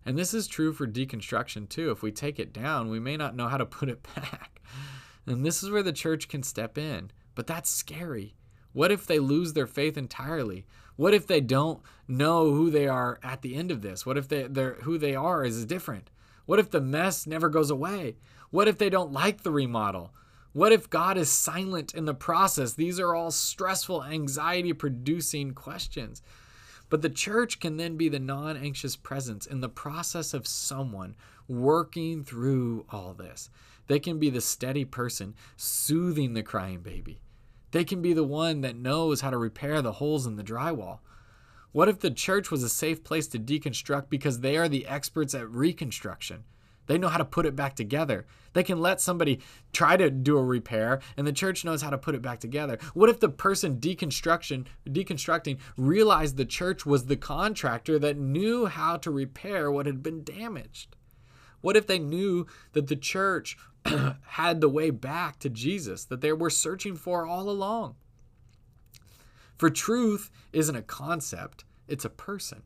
And 0.07 0.16
this 0.16 0.33
is 0.33 0.46
true 0.46 0.72
for 0.72 0.87
deconstruction 0.87 1.68
too. 1.68 1.90
If 1.90 2.02
we 2.02 2.12
take 2.12 2.38
it 2.38 2.52
down, 2.52 2.88
we 2.88 3.00
may 3.00 3.16
not 3.16 3.35
know 3.35 3.48
how 3.48 3.57
to 3.57 3.66
put 3.66 3.88
it 3.88 4.07
back. 4.14 4.61
And 5.26 5.44
this 5.44 5.62
is 5.62 5.70
where 5.70 5.83
the 5.83 5.92
church 5.92 6.28
can 6.28 6.42
step 6.42 6.78
in. 6.78 7.11
But 7.35 7.46
that's 7.46 7.70
scary. 7.70 8.35
What 8.72 8.90
if 8.90 9.07
they 9.07 9.18
lose 9.18 9.52
their 9.52 9.66
faith 9.66 9.96
entirely? 9.96 10.66
What 10.96 11.14
if 11.14 11.26
they 11.26 11.40
don't 11.40 11.83
know 12.09 12.52
who 12.52 12.70
they 12.70 12.88
are 12.88 13.18
at 13.22 13.42
the 13.42 13.55
end 13.55 13.70
of 13.70 13.83
this? 13.83 14.05
What 14.05 14.18
if 14.18 14.28
they, 14.28 14.42
who 14.83 14.98
they 14.98 15.14
are 15.14 15.44
is 15.44 15.64
different? 15.64 16.11
What 16.46 16.59
if 16.59 16.70
the 16.70 16.81
mess 16.81 17.26
never 17.26 17.48
goes 17.48 17.70
away? 17.70 18.16
What 18.53 18.69
if 18.69 18.77
they 18.77 18.91
don't 18.91 19.12
like 19.12 19.43
the 19.43 19.51
remodel? 19.51 20.12
What 20.53 20.73
if 20.73 20.91
God 20.91 21.17
is 21.17 21.31
silent 21.31 21.95
in 21.95 22.05
the 22.05 22.12
process? 22.12 22.75
These 22.75 23.01
are 23.01 23.15
all 23.15 23.31
stressful, 23.31 24.05
anxiety 24.05 24.75
producing 24.75 25.55
questions. 25.55 26.21
But 26.91 27.01
the 27.01 27.09
church 27.09 27.61
can 27.61 27.79
then 27.79 27.97
be 27.97 28.11
the 28.11 28.19
non 28.19 28.59
anxious 28.59 28.95
presence 28.95 29.47
in 29.47 29.62
the 29.62 29.71
process 29.71 30.35
of 30.35 30.47
someone 30.47 31.17
working 31.49 32.25
through 32.25 32.85
all 32.91 33.15
this. 33.15 33.49
They 33.87 33.99
can 33.99 34.19
be 34.19 34.29
the 34.29 34.43
steady 34.43 34.85
person 34.85 35.35
soothing 35.57 36.35
the 36.35 36.43
crying 36.43 36.81
baby. 36.81 37.23
They 37.71 37.85
can 37.85 38.03
be 38.03 38.12
the 38.12 38.23
one 38.23 38.61
that 38.61 38.77
knows 38.77 39.23
how 39.23 39.31
to 39.31 39.38
repair 39.38 39.81
the 39.81 39.93
holes 39.93 40.27
in 40.27 40.37
the 40.37 40.45
drywall. 40.45 40.99
What 41.73 41.88
if 41.88 42.01
the 42.01 42.11
church 42.11 42.51
was 42.51 42.62
a 42.62 42.69
safe 42.69 43.03
place 43.03 43.27
to 43.29 43.38
deconstruct 43.38 44.11
because 44.11 44.41
they 44.41 44.59
are 44.59 44.69
the 44.69 44.87
experts 44.87 45.35
at 45.35 45.49
reconstruction? 45.49 46.45
They 46.87 46.99
know 46.99 47.09
how 47.09 47.18
to 47.18 47.25
put 47.25 47.47
it 47.47 47.57
back 47.57 47.77
together. 47.77 48.27
They 48.53 48.62
can 48.62 48.81
let 48.81 49.01
somebody 49.01 49.40
try 49.73 49.97
to 49.97 50.11
do 50.11 50.37
a 50.37 50.45
repair 50.45 51.01
and 51.16 51.27
the 51.27 51.33
church 51.33 51.64
knows 51.64 51.83
how 51.83 51.90
to 51.90 51.99
put 51.99 52.14
it 52.14 52.23
back 52.23 52.40
together. 52.40 52.79
What 52.95 53.09
if 53.09 53.21
the 53.21 53.29
person 53.29 53.79
deconstruction 53.79 54.66
deconstructing 54.87 55.59
realized 55.77 56.37
the 56.37 56.45
church 56.45 56.85
was 56.85 57.07
the 57.07 57.16
contractor 57.16 57.99
that 58.01 58.18
knew 58.18 58.66
how 58.66 58.97
to 58.99 59.11
repair 59.11 59.71
what 59.71 59.87
had 59.87 60.03
been 60.03 60.25
damaged? 60.25 60.97
What 61.61 61.77
if 61.77 61.87
they 61.87 61.99
knew 61.99 62.47
that 62.73 62.88
the 62.88 62.97
church 62.97 63.57
had 64.23 64.61
the 64.61 64.68
way 64.68 64.90
back 64.90 65.38
to 65.40 65.49
Jesus 65.49 66.05
that 66.07 66.21
they 66.21 66.33
were 66.33 66.51
searching 66.51 66.97
for 66.97 67.27
all 67.27 67.49
along? 67.49 67.95
For 69.57 69.71
truth 69.71 70.31
isn't 70.53 70.75
a 70.75 70.83
concept, 70.83 71.64
it's 71.87 72.05
a 72.05 72.11
person. 72.11 72.62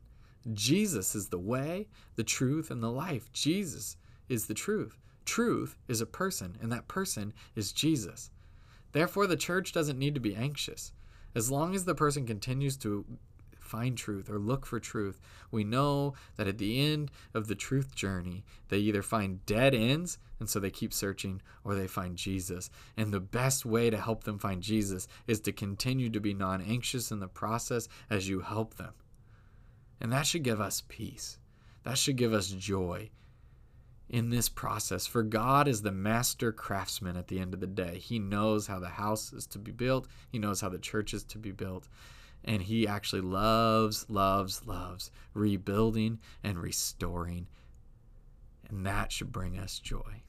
Jesus 0.53 1.13
is 1.13 1.29
the 1.29 1.37
way, 1.37 1.87
the 2.15 2.23
truth, 2.23 2.71
and 2.71 2.81
the 2.81 2.91
life. 2.91 3.31
Jesus 3.33 3.97
is 4.29 4.47
the 4.47 4.53
truth. 4.53 4.97
Truth 5.25 5.75
is 5.87 5.99
a 6.01 6.05
person, 6.05 6.57
and 6.61 6.71
that 6.71 6.87
person 6.87 7.33
is 7.55 7.73
Jesus. 7.73 8.31
Therefore, 8.93 9.27
the 9.27 9.35
church 9.35 9.73
doesn't 9.73 9.99
need 9.99 10.15
to 10.15 10.21
be 10.21 10.35
anxious. 10.35 10.93
As 11.35 11.51
long 11.51 11.75
as 11.75 11.85
the 11.85 11.93
person 11.93 12.25
continues 12.25 12.77
to 12.77 13.05
find 13.59 13.97
truth 13.97 14.29
or 14.29 14.39
look 14.39 14.65
for 14.65 14.79
truth, 14.79 15.19
we 15.51 15.63
know 15.63 16.13
that 16.37 16.47
at 16.47 16.57
the 16.57 16.79
end 16.79 17.11
of 17.33 17.47
the 17.47 17.55
truth 17.55 17.93
journey, 17.93 18.45
they 18.69 18.77
either 18.77 19.03
find 19.03 19.45
dead 19.45 19.75
ends, 19.75 20.17
and 20.39 20.49
so 20.49 20.59
they 20.59 20.71
keep 20.71 20.93
searching, 20.93 21.41
or 21.63 21.75
they 21.75 21.87
find 21.87 22.15
Jesus. 22.15 22.69
And 22.95 23.11
the 23.11 23.19
best 23.19 23.65
way 23.65 23.89
to 23.89 23.97
help 23.99 24.23
them 24.23 24.39
find 24.39 24.63
Jesus 24.63 25.07
is 25.27 25.41
to 25.41 25.51
continue 25.51 26.09
to 26.09 26.19
be 26.19 26.33
non 26.33 26.61
anxious 26.61 27.11
in 27.11 27.19
the 27.19 27.27
process 27.27 27.87
as 28.09 28.29
you 28.29 28.39
help 28.39 28.75
them. 28.75 28.93
And 29.99 30.11
that 30.11 30.25
should 30.25 30.43
give 30.43 30.61
us 30.61 30.83
peace. 30.87 31.37
That 31.83 31.97
should 31.97 32.15
give 32.15 32.33
us 32.33 32.47
joy 32.49 33.09
in 34.09 34.29
this 34.29 34.49
process. 34.49 35.05
For 35.05 35.23
God 35.23 35.67
is 35.67 35.81
the 35.81 35.91
master 35.91 36.51
craftsman 36.51 37.17
at 37.17 37.27
the 37.27 37.39
end 37.39 37.53
of 37.53 37.59
the 37.59 37.67
day. 37.67 37.99
He 37.99 38.19
knows 38.19 38.67
how 38.67 38.79
the 38.79 38.87
house 38.87 39.33
is 39.33 39.45
to 39.47 39.59
be 39.59 39.71
built, 39.71 40.07
He 40.31 40.39
knows 40.39 40.61
how 40.61 40.69
the 40.69 40.79
church 40.79 41.13
is 41.13 41.23
to 41.25 41.37
be 41.37 41.51
built. 41.51 41.87
And 42.43 42.61
He 42.61 42.87
actually 42.87 43.21
loves, 43.21 44.05
loves, 44.09 44.65
loves 44.65 45.11
rebuilding 45.33 46.19
and 46.43 46.59
restoring. 46.59 47.47
And 48.69 48.85
that 48.85 49.11
should 49.11 49.31
bring 49.31 49.57
us 49.57 49.79
joy. 49.79 50.23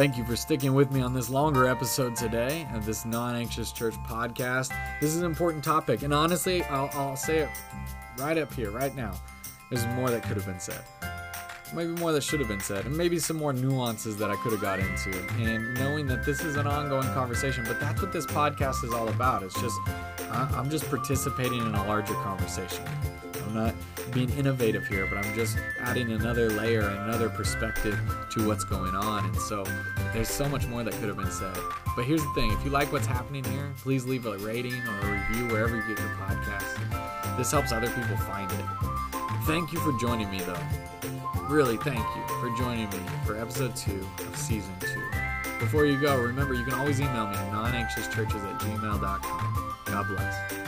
Thank 0.00 0.16
you 0.16 0.24
for 0.24 0.34
sticking 0.34 0.72
with 0.72 0.90
me 0.90 1.02
on 1.02 1.12
this 1.12 1.28
longer 1.28 1.68
episode 1.68 2.16
today 2.16 2.66
of 2.72 2.86
this 2.86 3.04
Non 3.04 3.36
Anxious 3.36 3.70
Church 3.70 3.92
podcast. 3.96 4.70
This 4.98 5.10
is 5.10 5.18
an 5.18 5.26
important 5.26 5.62
topic, 5.62 6.00
and 6.00 6.14
honestly, 6.14 6.62
I'll, 6.62 6.88
I'll 6.94 7.16
say 7.16 7.40
it 7.40 7.50
right 8.16 8.38
up 8.38 8.50
here, 8.54 8.70
right 8.70 8.96
now. 8.96 9.12
There's 9.68 9.86
more 9.88 10.08
that 10.08 10.22
could 10.22 10.38
have 10.38 10.46
been 10.46 10.58
said. 10.58 10.80
Maybe 11.74 11.90
more 11.90 12.12
that 12.12 12.22
should 12.22 12.40
have 12.40 12.48
been 12.48 12.62
said, 12.62 12.86
and 12.86 12.96
maybe 12.96 13.18
some 13.18 13.36
more 13.36 13.52
nuances 13.52 14.16
that 14.16 14.30
I 14.30 14.36
could 14.36 14.52
have 14.52 14.62
got 14.62 14.78
into. 14.80 15.10
And 15.32 15.74
knowing 15.74 16.06
that 16.06 16.24
this 16.24 16.40
is 16.40 16.56
an 16.56 16.66
ongoing 16.66 17.08
conversation, 17.12 17.64
but 17.68 17.78
that's 17.78 18.00
what 18.00 18.10
this 18.10 18.24
podcast 18.24 18.82
is 18.82 18.94
all 18.94 19.10
about. 19.10 19.42
It's 19.42 19.60
just, 19.60 19.76
I'm 20.30 20.70
just 20.70 20.88
participating 20.88 21.58
in 21.58 21.74
a 21.74 21.86
larger 21.86 22.14
conversation. 22.14 22.82
I'm 23.50 23.56
not 23.56 23.74
being 24.12 24.30
innovative 24.30 24.86
here, 24.86 25.06
but 25.06 25.18
I'm 25.18 25.34
just 25.34 25.58
adding 25.80 26.12
another 26.12 26.50
layer 26.50 26.82
another 26.82 27.28
perspective 27.28 27.98
to 28.30 28.46
what's 28.46 28.62
going 28.62 28.94
on. 28.94 29.24
And 29.24 29.36
so 29.36 29.64
there's 30.12 30.28
so 30.28 30.48
much 30.48 30.66
more 30.68 30.84
that 30.84 30.94
could 30.94 31.08
have 31.08 31.16
been 31.16 31.32
said. 31.32 31.56
But 31.96 32.04
here's 32.04 32.22
the 32.22 32.32
thing 32.34 32.52
if 32.52 32.64
you 32.64 32.70
like 32.70 32.92
what's 32.92 33.06
happening 33.06 33.42
here, 33.42 33.72
please 33.78 34.04
leave 34.04 34.26
a 34.26 34.38
rating 34.38 34.74
or 34.74 35.00
a 35.00 35.12
review 35.12 35.48
wherever 35.48 35.76
you 35.76 35.82
get 35.88 35.98
your 35.98 36.08
podcast. 36.10 37.36
This 37.36 37.50
helps 37.50 37.72
other 37.72 37.88
people 37.88 38.16
find 38.18 38.50
it. 38.52 38.64
Thank 39.46 39.72
you 39.72 39.80
for 39.80 39.98
joining 39.98 40.30
me, 40.30 40.38
though. 40.40 41.48
Really, 41.48 41.76
thank 41.78 41.98
you 41.98 42.28
for 42.40 42.56
joining 42.56 42.88
me 42.90 43.00
for 43.26 43.36
episode 43.36 43.74
two 43.74 44.06
of 44.18 44.36
season 44.36 44.74
two. 44.80 45.02
Before 45.58 45.86
you 45.86 46.00
go, 46.00 46.16
remember 46.20 46.54
you 46.54 46.64
can 46.64 46.74
always 46.74 47.00
email 47.00 47.26
me 47.26 47.34
at 47.34 47.52
nonanxiouschurches 47.52 48.54
at 48.54 48.60
gmail.com. 48.60 49.74
God 49.86 50.06
bless. 50.06 50.59